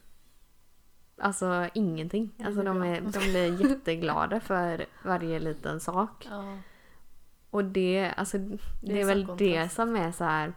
[1.17, 2.32] Alltså ingenting.
[2.45, 6.28] Alltså de, är, de blir jätteglada för varje liten sak.
[6.32, 6.57] Ja.
[7.49, 8.38] Och det, alltså,
[8.82, 9.76] det, är är sån väl det kontrast.
[9.76, 10.53] som är så här.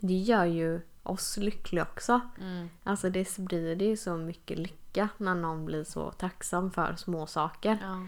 [0.00, 2.20] Det gör ju oss lyckliga också.
[2.40, 2.68] Mm.
[2.82, 4.85] Alltså det sprider ju så mycket lycka
[5.16, 7.78] när någon blir så tacksam för små saker.
[7.82, 8.06] Ja.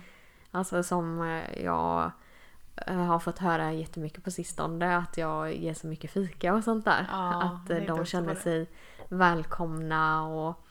[0.51, 2.11] Alltså som eh, jag
[2.87, 6.85] eh, har fått höra jättemycket på sistone att jag ger så mycket fika och sånt
[6.85, 7.07] där.
[7.11, 8.71] Ja, att eh, de känner sig
[9.09, 10.65] välkomna och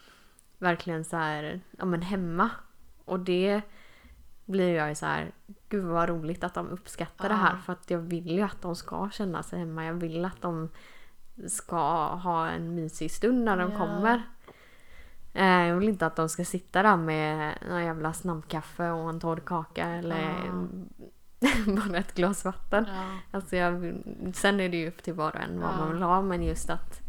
[0.58, 2.50] verkligen så här, ja men hemma.
[3.06, 3.62] Och det
[4.46, 5.32] blir jag ju så här,
[5.70, 7.58] gud vad roligt att de uppskattar det här Ja.
[7.66, 9.86] för att jag vill ju att de ska känna sig hemma.
[9.86, 10.70] Jag vill att de
[11.48, 13.78] ska ha en mysig stund när de Ja.
[13.78, 14.22] kommer.
[15.38, 19.20] Eh, Jag vill inte att de ska sitta där med någon jävla snabbkaffe och en
[19.20, 20.36] torr kaka eller
[21.90, 22.86] bara ett glas vatten.
[22.96, 23.18] Ja.
[23.32, 23.96] Alltså jag,
[24.34, 25.78] sen är det ju upp till var och en vad Ja.
[25.78, 27.02] man vill ha men just att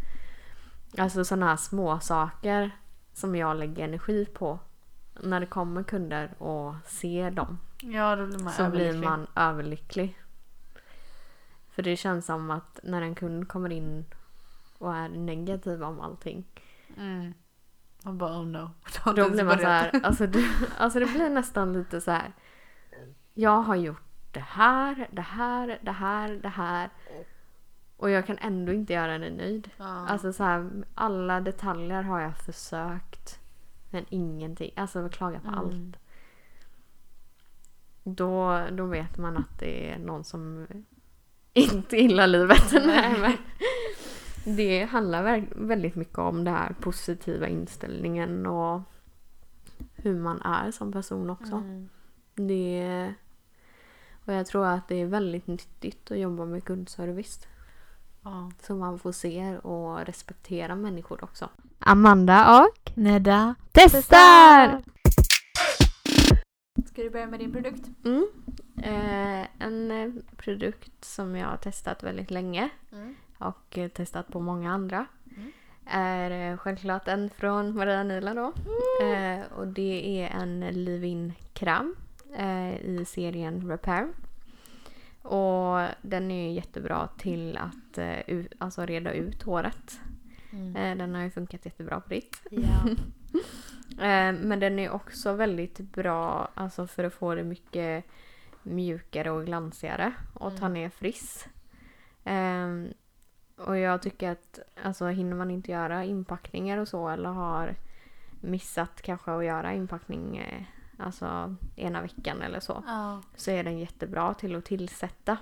[0.98, 2.70] Alltså sådana här små saker
[3.12, 4.58] som jag lägger energi på
[5.22, 10.18] när det kommer kunder och ser dem ja, då blir man så blir man överlycklig.
[11.70, 14.04] För det känns som att när en kund kommer in
[14.78, 16.44] och är negativ om allting
[16.96, 17.34] Mm.
[18.02, 18.70] Man bara oh no.
[19.16, 20.44] Då blir man så här, alltså det,
[20.78, 22.32] alltså det blir nästan lite så här.
[23.34, 26.90] Jag har gjort det här, det här, det här, det här.
[27.96, 29.70] Och jag kan ändå inte göra dig nöjd.
[29.76, 29.84] Ja.
[30.08, 33.40] Alltså så här, alla detaljer har jag försökt.
[33.90, 34.70] Men ingenting.
[34.76, 35.58] Alltså klaga på Mm.
[35.58, 35.96] allt.
[38.04, 40.66] Då, då vet man att det är någon som
[41.52, 42.72] inte gillar livet.
[42.72, 43.32] Nej, men,
[44.44, 48.80] det handlar väldigt mycket om det här positiva inställningen och
[49.94, 51.54] hur man är som person också.
[51.54, 51.88] Mm.
[52.34, 53.14] Det,
[54.24, 57.40] och jag tror att det är väldigt nyttigt att jobba med kundservice.
[58.22, 58.50] Ja.
[58.62, 61.48] Så man får se och respektera människor också.
[61.78, 64.82] Amanda och Nedda testar!
[66.86, 67.90] Ska du börja med din produkt?
[68.04, 68.26] Mm.
[68.82, 73.14] Eh, en produkt som jag har testat väldigt länge Mm.
[73.38, 75.52] Och eh, testat på många andra Mm.
[75.86, 78.52] är eh, självklart en från Maria Nila då.
[79.04, 81.94] Eh, och det är en leave-in kräm
[82.36, 84.08] eh, i serien Repair.
[85.22, 90.00] Och den är jättebra till att eh, alltså reda ut håret.
[90.52, 90.76] Mm.
[90.76, 92.42] Eh, den har ju funkat jättebra på ditt.
[92.50, 92.88] Ja.
[94.32, 98.04] Men den är också väldigt bra alltså för att få det mycket
[98.62, 100.72] mjukare och glansigare och ta Mm.
[100.72, 101.46] ner friss.
[103.66, 107.74] Och jag tycker att alltså, hinner man inte göra inpackningar och så eller har
[108.40, 110.62] missat kanske att göra inpackning eh,
[110.98, 113.22] alltså ena veckan eller så ja.
[113.36, 115.36] så är den jättebra till att tillsätta.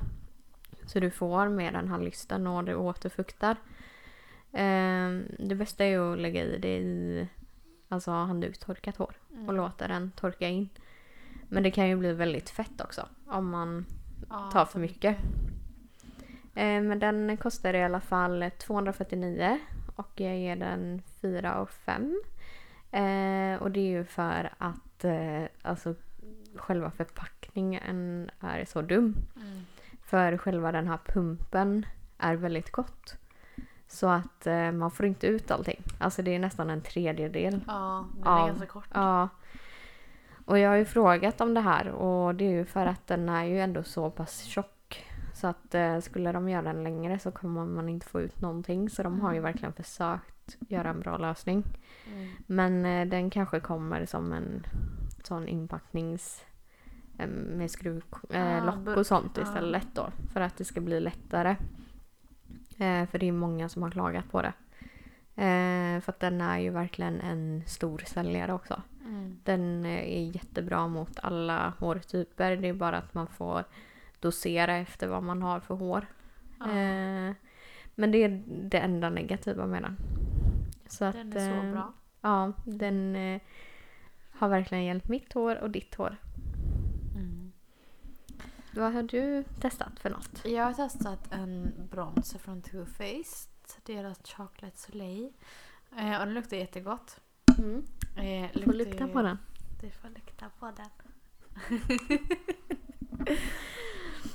[0.86, 3.56] Så du får med den här lysten och det återfuktar.
[4.52, 7.28] Ehm, det bästa är ju att lägga i det i
[7.88, 9.56] alltså handduktorkat hår och Mm.
[9.56, 10.68] låta den torka in.
[11.48, 13.86] Men det kan ju bli väldigt fett också om man
[14.30, 15.16] Ja, tar för mycket.
[16.56, 19.58] Eh, men den kostar i alla fall 249
[19.96, 22.22] och jag ger den 4 och 5.
[22.90, 25.94] Eh, och det är ju för att eh, alltså,
[26.54, 29.16] själva förpackningen är så dum.
[29.36, 29.66] Mm.
[30.02, 31.86] För själva den här pumpen
[32.18, 33.16] är väldigt gott.
[33.88, 35.82] Så att eh, man får inte ut allting.
[35.98, 38.88] Alltså det är nästan en tredjedel Ja, den är ganska kort.
[38.94, 39.28] Ja.
[40.44, 43.28] Och jag har ju frågat om det här och det är ju för att den
[43.28, 44.75] är ju ändå så pass tjock.
[45.36, 48.90] Så att eh, skulle de göra den längre så kommer man inte få ut någonting.
[48.90, 49.52] Så de har ju Mm.
[49.52, 51.64] verkligen försökt göra en bra lösning.
[52.12, 52.28] Mm.
[52.46, 54.66] Men eh, den kanske kommer som en
[55.24, 56.44] sån inpacknings...
[57.18, 59.42] eh, med skruvlock eh, Ah, och sånt Ah.
[59.42, 60.10] istället då.
[60.32, 61.56] För att det ska bli lättare.
[62.78, 64.52] Eh, för det är många som har klagat på det.
[65.42, 68.82] Eh, för att den är ju verkligen en stor säljare också.
[69.04, 69.40] Mm.
[69.44, 72.56] Den är jättebra mot alla hårtyper.
[72.56, 73.64] Det är bara att man får
[74.26, 76.06] dosera efter vad man har för hår.
[76.58, 76.64] Ja.
[76.66, 77.34] Eh,
[77.94, 79.96] men det är det enda negativa med den.
[80.86, 81.92] Så att, Den är så eh, bra.
[82.20, 83.40] Ja, den eh,
[84.30, 86.16] har verkligen hjälpt mitt hår och ditt hår.
[87.14, 87.52] Mm.
[88.74, 90.44] Vad har du testat för något?
[90.44, 93.52] Jag har testat en bronzer från Too Faced.
[93.84, 95.32] Deras Chocolate Soleil.
[95.98, 97.20] Eh, och den luktar jättegott.
[97.58, 97.84] Mm.
[98.16, 99.38] Eh, Får lukta på den.
[99.80, 100.90] Du får lukta på den.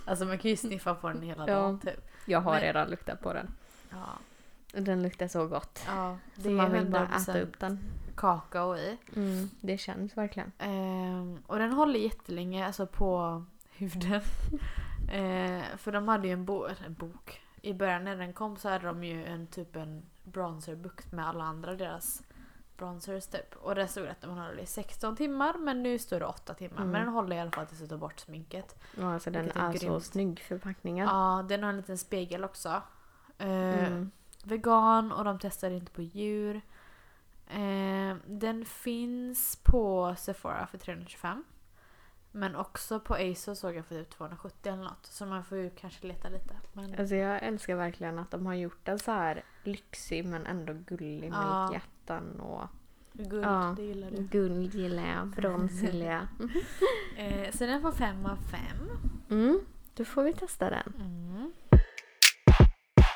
[0.06, 1.54] alltså man kan ju sniffa på den hela Ja.
[1.56, 2.08] dagen typ.
[2.26, 3.48] Jag har Men- redan luktat på den.
[3.90, 3.98] Ja,
[4.74, 5.84] Den luktar så gott.
[5.88, 7.80] ja det Så man vill bara 100% äta upp den.
[8.16, 8.98] kakao i.
[9.16, 10.52] Mm, det känns verkligen.
[10.60, 14.22] Ehm, och den håller jättelänge alltså på huden.
[15.12, 17.42] Ehm, för de hade ju en, bo- en bok.
[17.62, 21.44] I början när den kom så hade de ju en typ en bronzerbukt med alla
[21.44, 22.24] andra deras
[22.82, 23.56] bronzers typ.
[23.56, 26.54] Och där stod det att den håller i 16 timmar men nu står det 8
[26.54, 26.78] timmar.
[26.78, 26.90] Mm.
[26.92, 28.76] Men den håller i alla fall tills du tar bort sminket.
[28.98, 31.08] Ja, alltså den är är så snygg förpackningen.
[31.08, 32.82] Ja, den har en liten spegel också.
[33.38, 34.12] Ehm, Mm.
[34.44, 36.62] vegan och de testar inte på djur.
[37.48, 41.44] Eh, den finns på Sephora för 325.
[42.32, 45.06] Men också på ASOS såg jag för typ 270 eller något.
[45.06, 46.54] Så man får ju kanske leta lite.
[46.74, 50.74] Men Alltså jag älskar verkligen att de har gjort den så här lyxig men ändå
[50.74, 51.70] gullig med Ja.
[51.74, 52.68] hjärtan och
[53.14, 53.74] guld, Ja.
[53.78, 54.18] det gillar du.
[54.24, 56.28] guld gillar jag, brons gillar jag.
[57.18, 58.62] Eh, så den får 5 av 5.
[59.30, 59.60] Mm,
[59.96, 60.94] då får vi testa den.
[61.00, 61.52] Mm.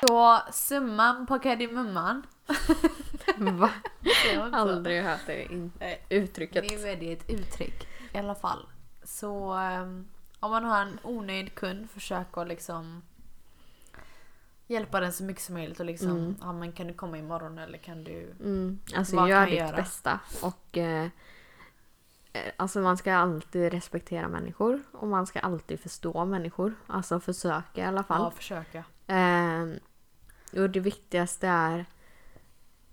[0.08, 2.22] Så summan på kardemumman.
[3.38, 3.70] Va?
[4.52, 5.48] Aldrig hört det
[6.10, 6.64] uttrycket.
[6.70, 8.66] Nu är det ett uttryck i alla fall.
[9.06, 10.08] Så ehm,
[10.40, 13.02] om man har en onöjd kund, försök att liksom
[14.66, 16.36] hjälpa den så mycket som möjligt och liksom, Mm.
[16.40, 18.34] ja men kan du komma imorgon eller kan du...
[18.40, 19.76] Mm, alltså Vad gör ditt göra?
[19.76, 20.20] bästa.
[20.42, 21.08] Och eh,
[22.32, 26.74] eh, Alltså man ska alltid respektera människor och man ska alltid förstå människor.
[26.86, 28.20] Alltså försöka i alla fall.
[28.22, 28.84] Ja, försöka.
[29.06, 29.78] Ehm,
[30.52, 31.86] och det viktigaste är...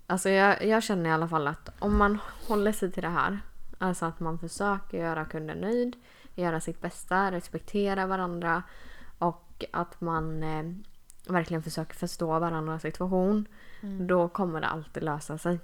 [0.06, 3.40] Alltså jag, jag känner i alla fall att om man håller sig till det här.
[3.78, 5.96] Alltså att man försöker göra kunden nöjd.
[6.34, 8.62] Göra sitt bästa, respektera varandra.
[9.18, 10.64] Och att man eh,
[11.32, 13.48] verkligen försöker förstå varandras situation.
[13.80, 14.06] Mm.
[14.06, 15.60] Då kommer det alltid lösa sig.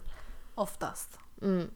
[0.55, 1.19] Oftast.
[1.43, 1.71] Mm.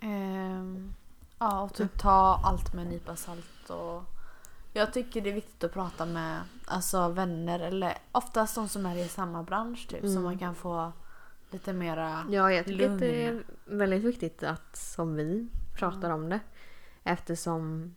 [0.00, 0.94] Ehm,
[1.38, 4.02] ja, och typ ta allt med en nypa salt och
[4.72, 8.96] Jag tycker det är viktigt att prata med alltså, vänner eller oftast de som är
[8.96, 10.00] i samma bransch typ.
[10.00, 10.22] Så Mm.
[10.22, 10.92] man kan få
[11.50, 12.24] lite mera...
[12.30, 13.44] Ja, jag tycker att det är Lugn.
[13.64, 16.40] väldigt viktigt att som vi pratar om det.
[17.04, 17.94] Eftersom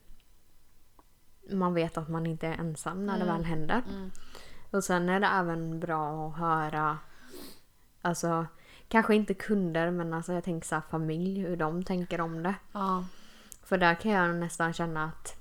[1.51, 3.35] man vet att man inte är ensam när det Mm.
[3.35, 3.83] väl händer.
[3.89, 4.11] Mm.
[4.71, 6.97] Och sen är det även bra att höra,
[8.01, 8.45] alltså
[8.87, 12.55] kanske inte kunder men alltså jag tänker så här familj, hur de tänker om det.
[12.71, 13.05] Ja.
[13.63, 15.35] För där kan jag nästan känna att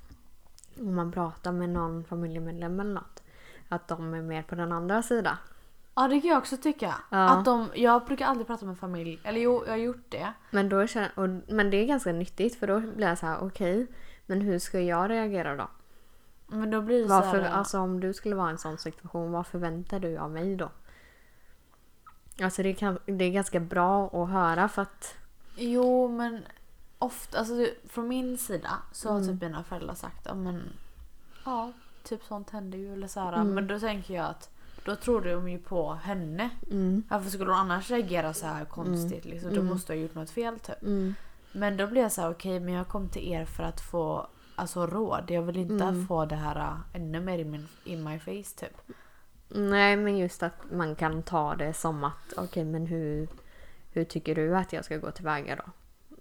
[0.79, 3.23] om man pratar med någon familjemedlem eller något,
[3.69, 5.37] att de är mer på den andra sidan.
[5.99, 6.95] Ja, det kan jag också tycka.
[7.11, 7.29] Ja.
[7.29, 9.21] Att de, jag brukar aldrig prata med familj.
[9.25, 10.33] Eller jo, jag har gjort det.
[10.51, 13.39] Men, då känner, och, men det är ganska nyttigt för då blir jag så här:
[13.41, 13.87] okej,
[14.27, 15.69] men hur ska jag reagera då?
[16.47, 18.79] Men då blir det Varför, så här, alltså om du skulle vara i en sån
[18.79, 20.71] situation, vad förväntar du av mig då?
[22.43, 25.15] Alltså det, kan, det är ganska bra att höra för att
[25.57, 26.43] Jo, men
[26.99, 29.29] ofta, alltså från min sida så har Mm.
[29.29, 30.63] typ mina föräldrar sagt ja men
[31.45, 31.73] ja,
[32.03, 33.33] typ sånt händer ju eller så här.
[33.33, 33.55] Mm.
[33.55, 34.51] Men då tänker jag att
[34.85, 36.51] då tror de ju på henne.
[36.71, 39.25] mm, Varför skulle hon annars reagera så här konstigt?
[39.25, 39.51] Liksom?
[39.51, 39.73] Då Mm.
[39.73, 40.83] måste ha gjort något fel typ.
[40.83, 41.15] mm,
[41.53, 44.27] Men då blir jag så här, okej men jag kom till er för att få
[44.57, 45.31] alltså, råd.
[45.31, 46.07] Jag vill inte Mm.
[46.07, 48.77] få det här äh, ännu mer in, min, in my face typ.
[49.49, 53.29] Nej men just att man kan ta det som att okej men hur,
[53.93, 55.63] hur tycker du att jag ska gå tillväga då?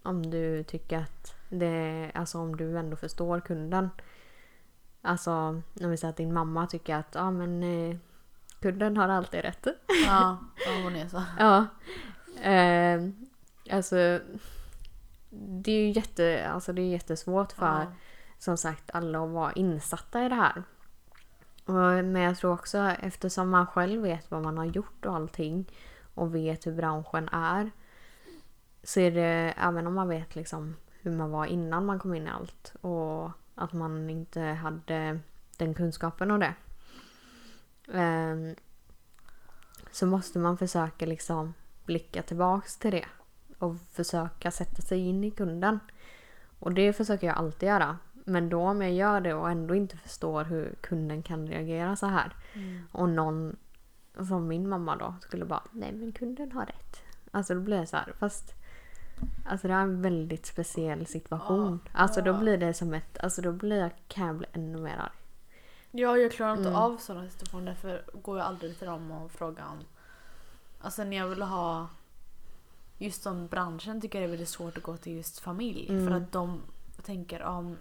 [0.04, 3.90] Om du tycker att det, alltså om du ändå förstår kunden.
[5.02, 7.98] Alltså när vi säger att din mamma tycker att ja men eh,
[8.62, 9.68] kunden har alltid rätt.
[10.08, 11.24] Ja, ja hon är så.
[11.40, 11.66] Ja.
[12.52, 13.02] Eh,
[13.76, 14.20] alltså
[15.30, 17.92] det är ju jätte, alltså det är jättesvårt för Ja.
[18.40, 20.64] som sagt alla att vara insatta i det här.
[21.66, 25.72] Och, men jag tror också eftersom man själv vet vad man har gjort och allting
[26.14, 27.72] och vet hur branschen är
[28.84, 32.28] så är det, även om man vet liksom hur man var innan man kom in
[32.28, 35.20] i allt och att man inte hade
[35.58, 36.54] den kunskapen och det.
[37.94, 38.56] Ehm,
[39.92, 41.54] så måste man försöka liksom
[41.86, 43.06] blicka tillbaks till det
[43.60, 45.80] och försöka sätta sig in i kunden.
[46.60, 47.98] Och det försöker jag alltid göra.
[48.14, 52.06] Men då om jag gör det och ändå inte förstår hur kunden kan reagera så
[52.06, 52.36] här.
[52.54, 52.82] Mm.
[52.92, 53.56] Och någon
[54.28, 57.04] som min mamma då skulle bara nej men kunden har rätt.
[57.32, 58.54] Alltså då blir det så här fast
[59.46, 61.80] Alltså det är en väldigt speciell situation.
[61.92, 64.98] Alltså då blir det som ett, alltså då blir jag, kan jag bli ännu mer
[64.98, 65.27] arg.
[65.92, 66.82] Ja, jag klarar inte Mm.
[66.82, 69.80] av sådana situationer för går jag aldrig till dem och frågar om...
[70.82, 71.88] Alltså när jag vill ha...
[72.98, 75.90] Just som branschen tycker jag det är väldigt svårt att gå till just familj.
[75.90, 76.08] Mm.
[76.08, 76.62] För att de
[77.04, 77.78] tänker om...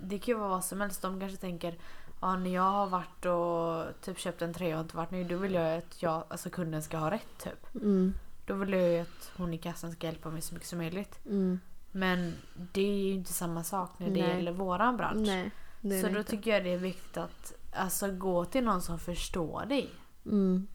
[0.00, 1.02] Det kan ju vara vad som helst.
[1.02, 1.78] De kanske tänker
[2.20, 5.36] ja, när jag har varit och typ köpt en tröja och inte varit nöjd då
[5.36, 7.74] vill jag att jag, alltså kunden ska ha rätt typ.
[7.74, 8.14] Mm,
[8.46, 11.18] Då vill jag ju att hon i kassan ska hjälpa mig så mycket som möjligt.
[11.26, 11.60] mm,
[11.92, 12.34] Men
[12.72, 14.36] det är ju inte samma sak när det Nej.
[14.36, 15.26] gäller våran bransch.
[15.26, 15.50] nej.
[15.86, 16.30] Det Så då inte.
[16.30, 19.90] tycker jag det är viktigt att alltså, gå till någon som förstår dig.
[20.26, 20.66] Mm,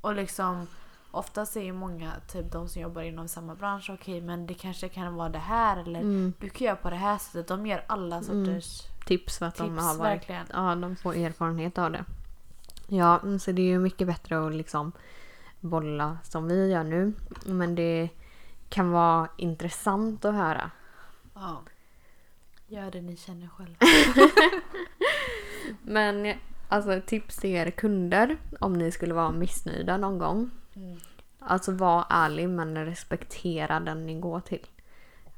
[0.00, 0.66] Och liksom
[1.10, 4.88] oftast är ju många, typ de som jobbar inom samma bransch, okej men det kanske
[4.88, 6.32] kan vara det här eller mm.
[6.40, 7.48] du kan göra på det här sättet.
[7.48, 8.24] De ger alla Mm.
[8.46, 10.46] sorters Tips för att de tips har varit verkligen.
[10.52, 12.04] Ja, de får erfarenhet av det.
[12.88, 14.92] Ja, mm, så det är ju mycket bättre att liksom
[15.60, 17.12] bolla som vi gör nu.
[17.46, 18.08] Men det
[18.68, 20.70] kan vara intressant att höra.
[21.34, 21.62] Ja.
[22.68, 23.76] Gör det ni känner själva.
[25.82, 26.34] Men
[26.68, 30.50] alltså tips till er kunder om ni skulle vara missnöjda någon gång.
[30.74, 30.98] Mm.
[31.38, 34.66] Alltså var ärlig men respektera den ni går till.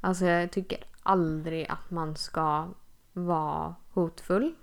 [0.01, 2.67] Alltså jag tycker aldrig att man ska
[3.13, 4.55] vara hotfull.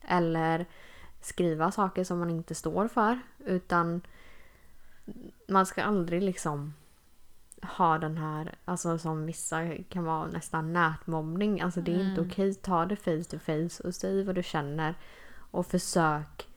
[0.00, 0.66] Eller
[1.20, 3.20] skriva saker som man inte står för.
[3.44, 4.00] Utan
[5.48, 6.74] man ska aldrig liksom
[7.64, 11.60] ha den här, alltså som vissa kan vara nästan nätmobbning.
[11.60, 12.30] Alltså det är inte Mm.
[12.30, 12.54] okej.
[12.54, 14.94] Ta det face to face och säg vad du känner.
[15.50, 16.48] Och försök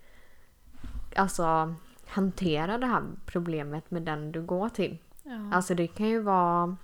[1.15, 1.75] alltså
[2.07, 4.97] hantera det här problemet med den du går till.
[5.23, 5.51] Ja.
[5.53, 6.75] Alltså det kan ju vara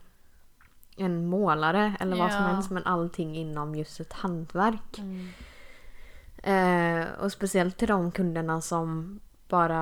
[0.97, 2.47] en målare eller vad som Ja.
[2.47, 4.99] helst men allting inom just ett hantverk.
[4.99, 5.29] Mm.
[6.43, 9.79] Eh, och speciellt till de kunderna som bara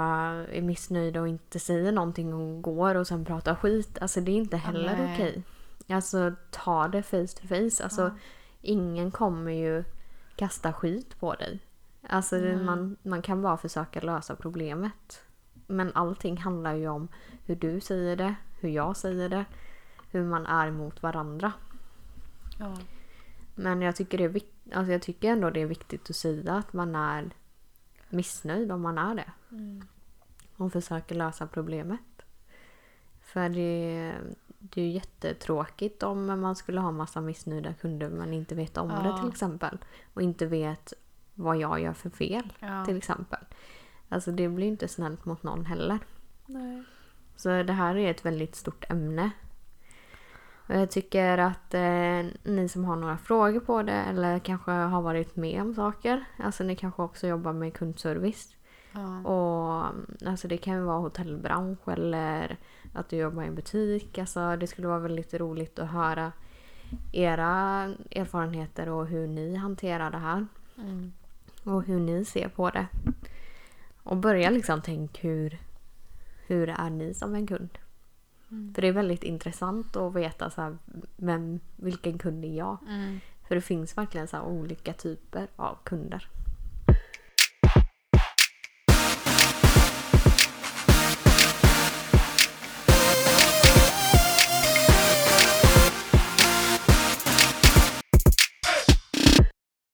[0.48, 3.98] är missnöjda och inte säger någonting och går och sen pratar skit.
[4.02, 5.44] Alltså det är inte heller okej.
[5.90, 7.84] Alltså ta det face to face.
[7.84, 8.12] Alltså Ja.
[8.62, 9.84] ingen kommer ju
[10.36, 11.60] kasta skit på dig.
[12.10, 12.56] Alltså Nej.
[12.56, 15.24] man, man kan bara försöka lösa problemet.
[15.68, 17.08] Men allting handlar ju om
[17.46, 19.46] hur du säger det, hur jag säger det,
[20.12, 21.52] hur man är mot varandra.
[22.60, 22.78] Ja.
[23.56, 24.42] Men jag tycker, det är
[24.78, 27.30] alltså jag tycker ändå det är viktigt att säga att man är
[28.12, 29.32] missnöjd om man är det.
[29.52, 29.84] Mm.
[30.58, 32.00] Och försöker lösa problemet.
[33.22, 34.14] För det,
[34.60, 38.88] det är ju jättetråkigt om man skulle ha massa missnöjda kunder men inte vet om
[38.90, 39.18] det Ja.
[39.18, 39.78] till exempel.
[40.14, 40.94] Och inte vet
[41.36, 42.86] vad jag gör för fel Ja.
[42.86, 43.40] till exempel.
[44.10, 46.00] Alltså det blir inte snällt mot någon heller.
[46.46, 46.84] Nej.
[47.36, 49.32] Så det här är ett väldigt stort ämne.
[50.74, 55.36] Jag tycker att eh, ni som har några frågor på det eller kanske har varit
[55.36, 56.26] med om saker.
[56.38, 58.56] Alltså ni kanske också jobbar med kundservice.
[58.92, 59.20] Ja.
[59.20, 59.94] Och
[60.26, 62.58] alltså det kan ju vara hotellbransch eller
[62.94, 64.18] att du jobbar i en butik.
[64.18, 66.32] Alltså det skulle vara väldigt roligt att höra
[67.12, 67.50] era
[68.12, 70.48] erfarenheter och hur ni hanterar det här.
[70.78, 71.14] Mm.
[71.64, 72.88] Och hur ni ser på det.
[74.04, 75.60] Och börja liksom tänka hur,
[76.48, 77.78] hur är ni som en kund?
[78.52, 78.74] Mm.
[78.74, 80.78] För det är väldigt intressant att veta så här,
[81.16, 82.78] vem, vilken kund är jag?
[82.88, 83.20] Mm.
[83.48, 86.28] För det finns verkligen så olika typer av kunder.